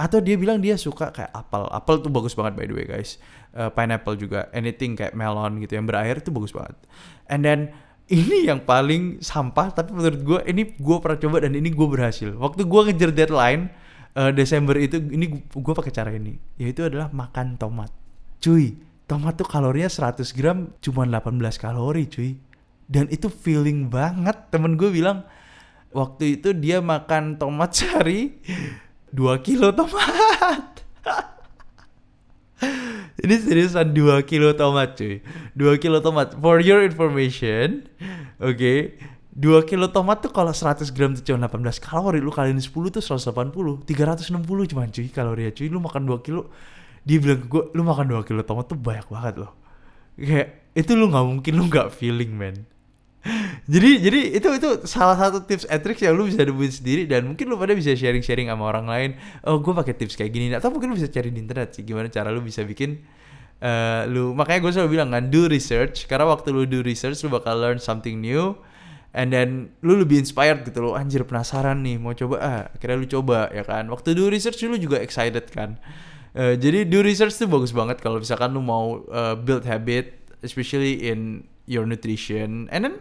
atau 0.00 0.16
dia 0.24 0.40
bilang 0.40 0.64
dia 0.64 0.80
suka 0.80 1.12
kayak 1.12 1.28
apel 1.28 1.68
apel 1.68 2.00
tuh 2.00 2.08
bagus 2.08 2.32
banget 2.32 2.56
by 2.56 2.64
the 2.64 2.72
way 2.72 2.88
guys 2.88 3.20
uh, 3.52 3.68
pineapple 3.68 4.16
juga 4.16 4.48
anything 4.56 4.96
kayak 4.96 5.12
melon 5.12 5.60
gitu 5.60 5.76
yang 5.76 5.84
berair 5.84 6.16
itu 6.24 6.32
bagus 6.32 6.56
banget 6.56 6.72
and 7.28 7.44
then 7.44 7.68
ini 8.08 8.48
yang 8.48 8.64
paling 8.64 9.20
sampah 9.20 9.70
tapi 9.76 9.92
menurut 9.92 10.20
gue 10.24 10.40
ini 10.48 10.72
gue 10.72 10.96
pernah 11.04 11.20
coba 11.20 11.44
dan 11.44 11.52
ini 11.52 11.68
gue 11.68 11.84
berhasil 11.84 12.32
waktu 12.32 12.64
gue 12.64 12.80
ngejar 12.90 13.12
deadline 13.12 13.68
uh, 14.16 14.30
Desember 14.34 14.78
itu 14.78 14.98
ini 15.10 15.42
gue 15.42 15.74
pakai 15.74 15.92
cara 15.92 16.10
ini 16.14 16.38
yaitu 16.56 16.86
adalah 16.86 17.10
makan 17.10 17.58
tomat. 17.60 17.90
Cuy 18.40 18.78
tomat 19.10 19.34
tuh 19.34 19.48
kalorinya 19.48 19.90
100 19.90 20.22
gram 20.38 20.70
cuma 20.78 21.02
18 21.02 21.34
kalori 21.58 22.06
cuy. 22.06 22.38
Dan 22.90 23.06
itu 23.10 23.30
feeling 23.30 23.86
banget 23.86 24.50
temen 24.50 24.74
gue 24.74 24.90
bilang 24.90 25.22
waktu 25.94 26.38
itu 26.38 26.50
dia 26.54 26.82
makan 26.82 27.38
tomat 27.38 27.70
sehari 27.78 28.38
2 29.14 29.46
kilo 29.46 29.74
tomat. 29.74 30.82
Ini 33.20 33.36
seriusan 33.36 33.92
2 33.92 34.22
kilo 34.26 34.54
tomat 34.54 34.98
cuy. 34.98 35.22
2 35.54 35.82
kilo 35.82 35.98
tomat. 36.02 36.34
For 36.38 36.62
your 36.62 36.82
information 36.82 37.86
oke 38.40 38.56
okay, 38.56 38.78
2 39.30 39.62
kilo 39.62 39.86
tomat 39.94 40.26
tuh 40.26 40.34
kalau 40.34 40.50
100 40.50 40.90
gram 40.90 41.14
tuh 41.14 41.22
cuma 41.22 41.46
18 41.46 41.78
kalori 41.78 42.18
lu 42.18 42.34
kaliin 42.34 42.58
10 42.58 42.74
tuh 42.90 42.98
180 42.98 43.86
360 43.86 44.70
cuman 44.74 44.90
cuy 44.90 45.06
kalori 45.06 45.42
ya. 45.46 45.50
Cuy 45.54 45.70
lu 45.70 45.78
makan 45.78 46.02
2 46.02 46.26
kilo 46.26 46.50
dia 47.06 47.16
bilang 47.22 47.38
ke 47.38 47.46
gue 47.46 47.62
lu 47.78 47.82
makan 47.86 48.06
2 48.10 48.26
kilo 48.26 48.42
tomat 48.42 48.66
tuh 48.66 48.74
banyak 48.74 49.06
banget 49.06 49.34
loh. 49.46 49.52
Kayak 50.18 50.74
itu 50.74 50.92
lu 50.98 51.06
nggak 51.06 51.24
mungkin 51.30 51.52
lu 51.54 51.64
nggak 51.70 51.88
feeling 51.94 52.34
man 52.34 52.66
jadi 53.72 54.00
jadi 54.00 54.20
itu 54.32 54.48
itu 54.56 54.68
salah 54.88 55.12
satu 55.12 55.44
tips 55.44 55.68
and 55.68 55.84
tricks 55.84 56.00
yang 56.00 56.16
lu 56.16 56.24
bisa 56.24 56.40
nemuin 56.40 56.72
sendiri 56.72 57.02
dan 57.04 57.28
mungkin 57.28 57.52
lu 57.52 57.60
pada 57.60 57.76
bisa 57.76 57.92
sharing 57.92 58.24
sharing 58.24 58.48
sama 58.48 58.64
orang 58.64 58.88
lain 58.88 59.10
oh 59.44 59.60
gue 59.60 59.72
pakai 59.76 59.94
tips 59.94 60.18
kayak 60.18 60.32
gini. 60.34 60.50
Atau 60.56 60.72
mungkin 60.74 60.90
lu 60.90 60.96
bisa 60.98 61.06
cari 61.06 61.30
di 61.30 61.38
internet 61.38 61.76
sih 61.76 61.84
gimana 61.84 62.10
cara 62.10 62.32
lu 62.32 62.42
bisa 62.42 62.64
bikin 62.66 62.98
uh, 63.62 64.08
lu 64.08 64.32
makanya 64.32 64.60
gue 64.64 64.70
selalu 64.74 64.90
bilang 64.98 65.08
kan 65.14 65.28
do 65.30 65.46
research. 65.46 66.08
Karena 66.10 66.26
waktu 66.32 66.50
lu 66.50 66.64
do 66.66 66.80
research 66.82 67.20
lu 67.22 67.30
bakal 67.30 67.60
learn 67.60 67.78
something 67.78 68.18
new 68.18 68.56
and 69.10 69.34
then 69.34 69.74
lu 69.82 69.98
lebih 69.98 70.22
inspired 70.22 70.62
gitu 70.62 70.78
lo 70.86 70.94
anjir 70.94 71.26
penasaran 71.26 71.82
nih 71.82 71.98
mau 71.98 72.14
coba 72.14 72.36
ah 72.38 72.62
akhirnya 72.70 72.96
lu 73.02 73.08
coba 73.10 73.50
ya 73.50 73.66
kan. 73.66 73.90
Waktu 73.90 74.14
do 74.14 74.30
research 74.30 74.62
lu 74.66 74.78
juga 74.78 75.02
excited 75.02 75.50
kan. 75.50 75.78
Uh, 76.30 76.54
jadi 76.54 76.86
do 76.86 77.02
research 77.02 77.34
tuh 77.34 77.50
bagus 77.50 77.74
banget 77.74 77.98
kalau 77.98 78.22
misalkan 78.22 78.54
lu 78.54 78.62
mau 78.62 79.02
uh, 79.10 79.34
build 79.34 79.66
habit 79.66 80.14
especially 80.46 81.10
in 81.10 81.42
your 81.66 81.82
nutrition. 81.82 82.70
And 82.70 82.86
then 82.86 82.94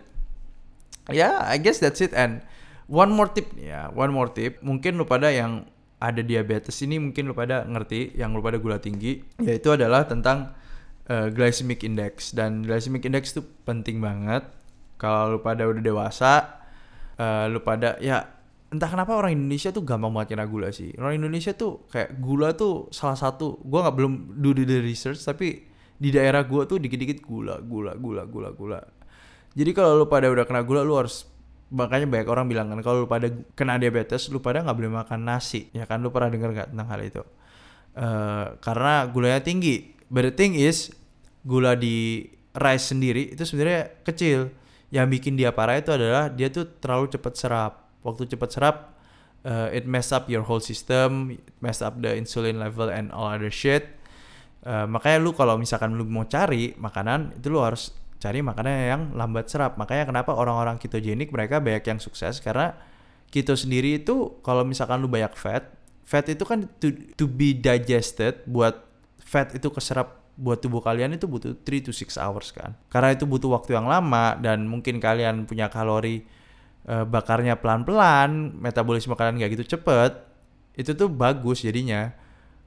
yeah 1.14 1.46
I 1.46 1.62
guess 1.62 1.78
that's 1.78 2.02
it. 2.02 2.10
And 2.18 2.42
one 2.90 3.14
more 3.14 3.30
tip 3.30 3.54
ya 3.54 3.94
one 3.94 4.10
more 4.10 4.34
tip. 4.34 4.58
Mungkin 4.66 4.98
lu 4.98 5.06
pada 5.06 5.30
yang 5.30 5.70
ada 6.02 6.26
diabetes 6.26 6.82
ini 6.82 6.98
mungkin 6.98 7.30
lu 7.30 7.38
pada 7.38 7.70
ngerti 7.70 8.18
yang 8.18 8.34
lu 8.34 8.42
pada 8.42 8.58
gula 8.58 8.82
tinggi 8.82 9.22
yaitu 9.38 9.78
adalah 9.78 10.10
tentang 10.10 10.58
uh, 11.06 11.30
glycemic 11.30 11.86
index. 11.86 12.34
Dan 12.34 12.66
glycemic 12.66 13.06
index 13.06 13.38
itu 13.38 13.46
penting 13.62 14.02
banget 14.02 14.42
kalau 15.00 15.36
lu 15.36 15.40
pada 15.40 15.64
udah 15.64 15.80
dewasa 15.80 16.60
uh, 17.16 17.48
lu 17.48 17.64
pada 17.64 17.96
ya 18.04 18.28
entah 18.70 18.90
kenapa 18.92 19.18
orang 19.18 19.34
Indonesia 19.34 19.74
tuh 19.74 19.82
gampang 19.82 20.14
banget 20.14 20.38
kena 20.38 20.46
gula 20.46 20.70
sih. 20.70 20.94
Orang 21.00 21.18
Indonesia 21.18 21.56
tuh 21.58 21.90
kayak 21.90 22.22
gula 22.22 22.54
tuh 22.54 22.92
salah 22.94 23.18
satu 23.18 23.58
gua 23.66 23.88
nggak 23.88 23.96
belum 23.98 24.14
do 24.38 24.54
the 24.54 24.78
research 24.84 25.24
tapi 25.24 25.66
di 25.98 26.10
daerah 26.14 26.46
gua 26.46 26.70
tuh 26.70 26.78
dikit-dikit 26.78 27.26
gula 27.26 27.58
gula 27.64 27.98
gula 27.98 28.28
gula 28.30 28.50
gula. 28.54 28.80
Jadi 29.58 29.72
kalau 29.74 29.98
lu 29.98 30.06
pada 30.06 30.30
udah 30.30 30.46
kena 30.46 30.62
gula 30.62 30.86
lu 30.86 31.00
harus 31.00 31.26
makanya 31.70 32.10
banyak 32.10 32.28
orang 32.30 32.46
bilang 32.50 32.68
kan 32.70 32.82
kalau 32.86 33.06
lu 33.06 33.10
pada 33.10 33.30
kena 33.58 33.82
diabetes 33.82 34.30
lu 34.30 34.38
pada 34.44 34.62
nggak 34.62 34.78
boleh 34.78 34.92
makan 35.02 35.20
nasi. 35.26 35.72
Ya 35.74 35.90
kan 35.90 36.06
lu 36.06 36.14
pernah 36.14 36.30
dengar 36.30 36.54
nggak 36.54 36.70
tentang 36.76 36.88
hal 36.94 37.02
itu? 37.02 37.24
Uh, 37.98 38.54
karena 38.62 39.10
gulanya 39.10 39.42
tinggi. 39.42 39.98
But 40.12 40.30
the 40.30 40.34
thing 40.38 40.54
is 40.54 40.94
gula 41.42 41.74
di 41.74 42.30
rice 42.54 42.94
sendiri 42.94 43.34
itu 43.34 43.42
sebenarnya 43.46 44.06
kecil 44.06 44.54
yang 44.90 45.06
bikin 45.10 45.38
dia 45.38 45.54
parah 45.54 45.78
itu 45.78 45.94
adalah 45.94 46.30
dia 46.30 46.50
tuh 46.50 46.66
terlalu 46.82 47.14
cepat 47.14 47.34
serap. 47.38 47.74
Waktu 48.02 48.26
cepat 48.36 48.50
serap 48.50 48.76
uh, 49.46 49.70
it 49.70 49.86
mess 49.86 50.10
up 50.10 50.26
your 50.28 50.42
whole 50.42 50.62
system 50.62 51.38
mess 51.62 51.84
up 51.84 52.00
the 52.02 52.12
insulin 52.18 52.58
level 52.58 52.90
and 52.90 53.14
all 53.14 53.30
other 53.30 53.54
shit. 53.54 53.98
Uh, 54.66 54.84
makanya 54.90 55.24
lu 55.24 55.32
kalau 55.32 55.56
misalkan 55.56 55.96
lu 55.96 56.04
mau 56.04 56.28
cari 56.28 56.76
makanan 56.76 57.40
itu 57.40 57.48
lu 57.48 57.64
harus 57.64 57.96
cari 58.20 58.44
makanan 58.44 58.74
yang 58.76 59.02
lambat 59.16 59.48
serap. 59.48 59.80
Makanya 59.80 60.12
kenapa 60.12 60.36
orang-orang 60.36 60.76
ketogenik 60.76 61.32
mereka 61.32 61.64
banyak 61.64 61.86
yang 61.88 62.00
sukses? 62.04 62.44
Karena 62.44 62.76
keto 63.32 63.56
sendiri 63.56 64.04
itu 64.04 64.42
kalau 64.44 64.68
misalkan 64.68 65.00
lu 65.00 65.08
banyak 65.08 65.32
fat, 65.40 65.72
fat 66.04 66.28
itu 66.28 66.44
kan 66.44 66.68
to, 66.84 66.92
to 67.16 67.26
be 67.30 67.56
digested 67.56 68.44
buat 68.44 68.84
fat 69.24 69.56
itu 69.56 69.72
keserap 69.72 70.20
buat 70.40 70.64
tubuh 70.64 70.80
kalian 70.80 71.20
itu 71.20 71.28
butuh 71.28 71.52
3 71.52 71.84
to 71.84 71.92
6 71.92 72.16
hours 72.16 72.56
kan. 72.56 72.72
Karena 72.88 73.12
itu 73.12 73.28
butuh 73.28 73.52
waktu 73.52 73.76
yang 73.76 73.92
lama 73.92 74.40
dan 74.40 74.64
mungkin 74.64 75.04
kalian 75.04 75.44
punya 75.44 75.68
kalori 75.68 76.24
uh, 76.88 77.04
bakarnya 77.04 77.60
pelan-pelan, 77.60 78.56
metabolisme 78.56 79.20
kalian 79.20 79.44
gak 79.44 79.52
gitu 79.60 79.76
cepet, 79.76 80.16
itu 80.80 80.96
tuh 80.96 81.12
bagus 81.12 81.68
jadinya. 81.68 82.16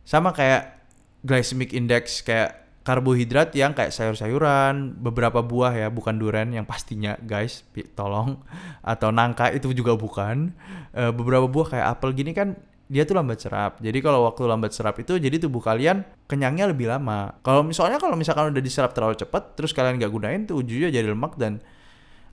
Sama 0.04 0.36
kayak 0.36 0.84
glycemic 1.24 1.72
index 1.72 2.20
kayak 2.20 2.62
karbohidrat 2.82 3.54
yang 3.54 3.72
kayak 3.72 3.94
sayur-sayuran, 3.94 4.98
beberapa 4.98 5.40
buah 5.40 5.72
ya, 5.72 5.88
bukan 5.88 6.18
durian 6.18 6.50
yang 6.50 6.66
pastinya 6.66 7.14
guys, 7.22 7.62
tolong 7.94 8.42
atau 8.82 9.14
nangka 9.14 9.54
itu 9.54 9.70
juga 9.70 9.94
bukan. 9.94 10.50
E, 10.90 11.14
beberapa 11.14 11.46
buah 11.46 11.78
kayak 11.78 11.86
apel 11.94 12.10
gini 12.10 12.34
kan 12.34 12.58
dia 12.92 13.08
tuh 13.08 13.16
lambat 13.16 13.40
serap. 13.40 13.80
Jadi 13.80 14.04
kalau 14.04 14.28
waktu 14.28 14.44
lambat 14.44 14.76
serap 14.76 15.00
itu 15.00 15.16
jadi 15.16 15.40
tubuh 15.40 15.64
kalian 15.64 16.04
kenyangnya 16.28 16.68
lebih 16.68 16.92
lama. 16.92 17.40
Kalau 17.40 17.64
misalnya 17.64 17.96
kalau 17.96 18.20
misalkan 18.20 18.52
udah 18.52 18.60
diserap 18.60 18.92
terlalu 18.92 19.16
cepat 19.16 19.56
terus 19.56 19.72
kalian 19.72 19.96
gak 19.96 20.12
gunain 20.12 20.44
tuh 20.44 20.60
ujungnya 20.60 20.92
jadi 20.92 21.08
lemak 21.08 21.40
dan 21.40 21.64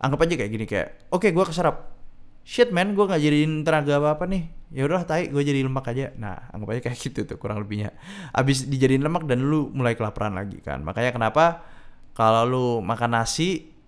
anggap 0.04 0.28
aja 0.28 0.36
kayak 0.36 0.52
gini 0.52 0.66
kayak 0.68 1.08
oke 1.16 1.24
okay, 1.24 1.32
gue 1.32 1.46
keserap. 1.48 1.96
Shit 2.44 2.76
man 2.76 2.92
gue 2.92 3.06
nggak 3.08 3.22
jadiin 3.24 3.64
tenaga 3.64 4.04
apa 4.04 4.20
apa 4.20 4.24
nih. 4.28 4.52
Ya 4.76 4.84
udahlah 4.84 5.08
tai 5.08 5.32
gue 5.32 5.40
jadi 5.40 5.64
lemak 5.64 5.96
aja. 5.96 6.12
Nah 6.20 6.52
anggap 6.52 6.68
aja 6.76 6.82
kayak 6.92 6.98
gitu 7.08 7.24
tuh 7.24 7.40
kurang 7.40 7.64
lebihnya. 7.64 7.96
Abis 8.36 8.68
dijadiin 8.68 9.00
lemak 9.00 9.24
dan 9.32 9.40
lu 9.40 9.72
mulai 9.72 9.96
kelaparan 9.96 10.36
lagi 10.36 10.60
kan. 10.60 10.84
Makanya 10.84 11.16
kenapa 11.16 11.64
kalau 12.12 12.44
lu 12.44 12.66
makan 12.84 13.16
nasi 13.16 13.79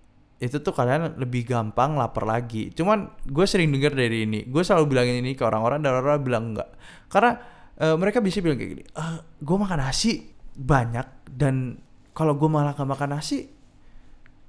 itu 0.42 0.58
tuh 0.58 0.74
kalian 0.74 1.22
lebih 1.22 1.46
gampang 1.46 1.94
lapar 1.94 2.26
lagi. 2.26 2.74
Cuman 2.74 3.14
gue 3.22 3.46
sering 3.46 3.70
denger 3.70 3.94
dari 3.94 4.26
ini 4.26 4.42
gue 4.42 4.62
selalu 4.66 4.90
bilangin 4.90 5.22
ini 5.22 5.38
ke 5.38 5.46
orang-orang 5.46 5.78
dan 5.78 5.94
orang-orang 5.94 6.22
bilang 6.26 6.44
enggak. 6.50 6.68
Karena 7.06 7.38
uh, 7.78 7.94
mereka 7.94 8.18
bisa 8.18 8.42
bilang 8.42 8.58
kayak 8.58 8.70
gini 8.74 8.84
uh, 8.98 8.98
eh, 8.98 9.18
gue 9.38 9.56
makan 9.56 9.78
nasi 9.78 10.34
banyak 10.58 11.06
dan 11.30 11.78
kalau 12.10 12.34
gue 12.34 12.50
malah 12.50 12.74
gak 12.74 12.90
makan 12.90 13.16
nasi 13.16 13.46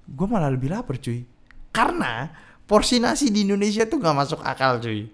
gue 0.10 0.27
malah 0.27 0.49
lebih 0.49 0.73
lapar 0.73 0.97
cuy. 0.97 1.29
Karena 1.69 2.25
porsi 2.65 2.97
nasi 2.97 3.29
di 3.29 3.45
Indonesia 3.45 3.86
tuh 3.86 4.01
nggak 4.01 4.17
masuk 4.17 4.41
akal 4.41 4.82
cuy. 4.82 5.13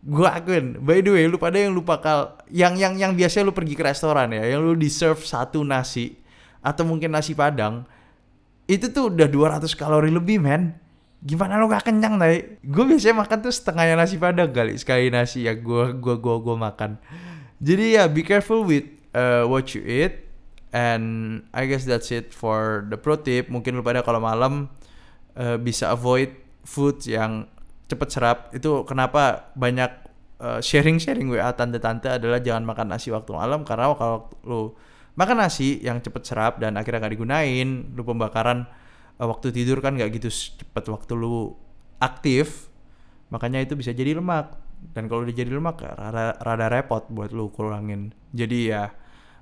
Gue 0.00 0.28
akuin 0.30 0.78
by 0.78 1.02
the 1.02 1.10
way 1.10 1.26
lu 1.26 1.42
pada 1.42 1.58
yang 1.58 1.74
lupa 1.74 1.98
kal 1.98 2.38
yang 2.54 2.78
yang 2.78 2.94
yang 2.94 3.12
biasanya 3.18 3.50
lu 3.50 3.52
pergi 3.52 3.74
ke 3.74 3.82
restoran 3.82 4.30
ya 4.30 4.46
yang 4.46 4.62
lu 4.62 4.78
di 4.78 4.88
serve 4.88 5.20
satu 5.26 5.60
nasi 5.66 6.16
atau 6.62 6.86
mungkin 6.86 7.12
nasi 7.12 7.34
padang 7.34 7.84
itu 8.70 8.86
tuh 8.94 9.10
udah 9.10 9.26
200 9.26 9.66
kalori 9.74 10.14
lebih 10.14 10.38
men. 10.38 10.78
Gimana 11.20 11.60
lu 11.60 11.68
gak 11.68 11.84
kenyang 11.84 12.16
nih 12.16 12.64
gue 12.64 12.84
biasanya 12.86 13.26
makan 13.26 13.38
tuh 13.44 13.52
setengahnya 13.52 13.98
nasi 13.98 14.16
padang 14.16 14.54
kali. 14.54 14.78
Sekali 14.78 15.10
nasi 15.12 15.44
ya 15.44 15.52
gue 15.58 15.98
gua 15.98 16.16
gua 16.16 16.36
gua 16.38 16.56
makan. 16.70 16.96
Jadi 17.60 17.98
ya 17.98 18.08
be 18.08 18.24
careful 18.24 18.64
with 18.64 18.88
uh, 19.12 19.44
what 19.44 19.68
you 19.74 19.82
eat. 19.84 20.30
And 20.70 21.42
I 21.50 21.66
guess 21.66 21.82
that's 21.82 22.14
it 22.14 22.30
for 22.30 22.86
the 22.86 22.96
pro 22.96 23.18
tip. 23.18 23.50
Mungkin 23.50 23.74
lu 23.74 23.82
pada 23.82 24.06
kalau 24.06 24.22
malam 24.22 24.70
uh, 25.34 25.58
bisa 25.58 25.90
avoid 25.90 26.30
food 26.62 27.02
yang 27.04 27.50
cepat 27.90 28.08
serap. 28.08 28.38
Itu 28.54 28.86
kenapa 28.86 29.50
banyak 29.58 29.90
uh, 30.40 30.62
sharing-sharing 30.62 31.26
WA 31.26 31.50
tante-tante 31.52 32.06
adalah 32.06 32.38
jangan 32.38 32.64
makan 32.64 32.96
nasi 32.96 33.10
waktu 33.10 33.34
malam. 33.34 33.66
Karena 33.66 33.92
kalau 33.98 34.30
lu 34.46 34.62
makan 35.18 35.36
nasi 35.42 35.82
yang 35.82 35.98
cepat 35.98 36.22
serap 36.26 36.52
dan 36.62 36.78
akhirnya 36.78 37.06
nggak 37.06 37.14
digunain 37.14 37.68
lu 37.94 38.02
pembakaran 38.02 38.66
uh, 39.18 39.26
waktu 39.26 39.50
tidur 39.54 39.82
kan 39.82 39.98
nggak 39.98 40.10
gitu 40.20 40.30
cepat 40.30 40.86
waktu 40.90 41.12
lu 41.18 41.54
aktif 41.98 42.70
makanya 43.30 43.62
itu 43.62 43.78
bisa 43.78 43.94
jadi 43.94 44.18
lemak 44.18 44.58
dan 44.96 45.06
kalau 45.12 45.22
udah 45.22 45.36
jadi 45.36 45.52
lemak 45.52 45.84
rada, 45.84 46.34
rada 46.40 46.66
repot 46.72 47.04
buat 47.12 47.30
lu 47.30 47.52
kurangin 47.52 48.10
jadi 48.32 48.58
ya 48.58 48.84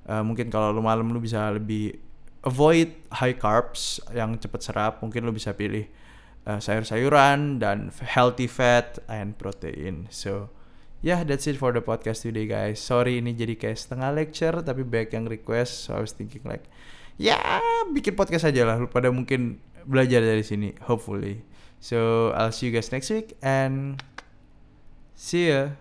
uh, 0.08 0.22
mungkin 0.24 0.48
kalau 0.48 0.72
lu 0.74 0.82
malam 0.82 1.08
lu 1.12 1.20
bisa 1.22 1.48
lebih 1.54 1.96
avoid 2.42 2.94
high 3.12 3.36
carbs 3.36 4.00
yang 4.14 4.38
cepat 4.38 4.60
serap 4.62 4.92
mungkin 5.02 5.26
lu 5.26 5.32
bisa 5.34 5.52
pilih 5.54 5.86
uh, 6.48 6.58
sayur-sayuran 6.58 7.60
dan 7.60 7.92
healthy 8.00 8.48
fat 8.48 9.02
and 9.10 9.36
protein. 9.36 10.08
So 10.08 10.48
yeah, 11.02 11.22
that's 11.22 11.46
it 11.46 11.56
for 11.56 11.70
the 11.70 11.82
podcast 11.82 12.26
today 12.26 12.46
guys. 12.46 12.82
Sorry 12.82 13.22
ini 13.22 13.34
jadi 13.34 13.54
kayak 13.54 13.78
setengah 13.78 14.10
lecture 14.14 14.56
tapi 14.62 14.82
banyak 14.82 15.14
yang 15.14 15.26
request. 15.30 15.86
So 15.88 15.98
I 15.98 16.02
was 16.02 16.14
thinking 16.14 16.42
like 16.46 16.66
ya 17.18 17.38
bikin 17.90 18.14
podcast 18.14 18.46
aja 18.46 18.62
lah 18.62 18.76
pada 18.90 19.10
mungkin 19.10 19.58
belajar 19.86 20.22
dari 20.22 20.42
sini 20.42 20.74
hopefully. 20.86 21.42
So 21.78 22.30
I'll 22.34 22.50
see 22.50 22.70
you 22.70 22.74
guys 22.74 22.90
next 22.90 23.10
week 23.14 23.38
and 23.42 24.02
see 25.14 25.54
ya. 25.54 25.78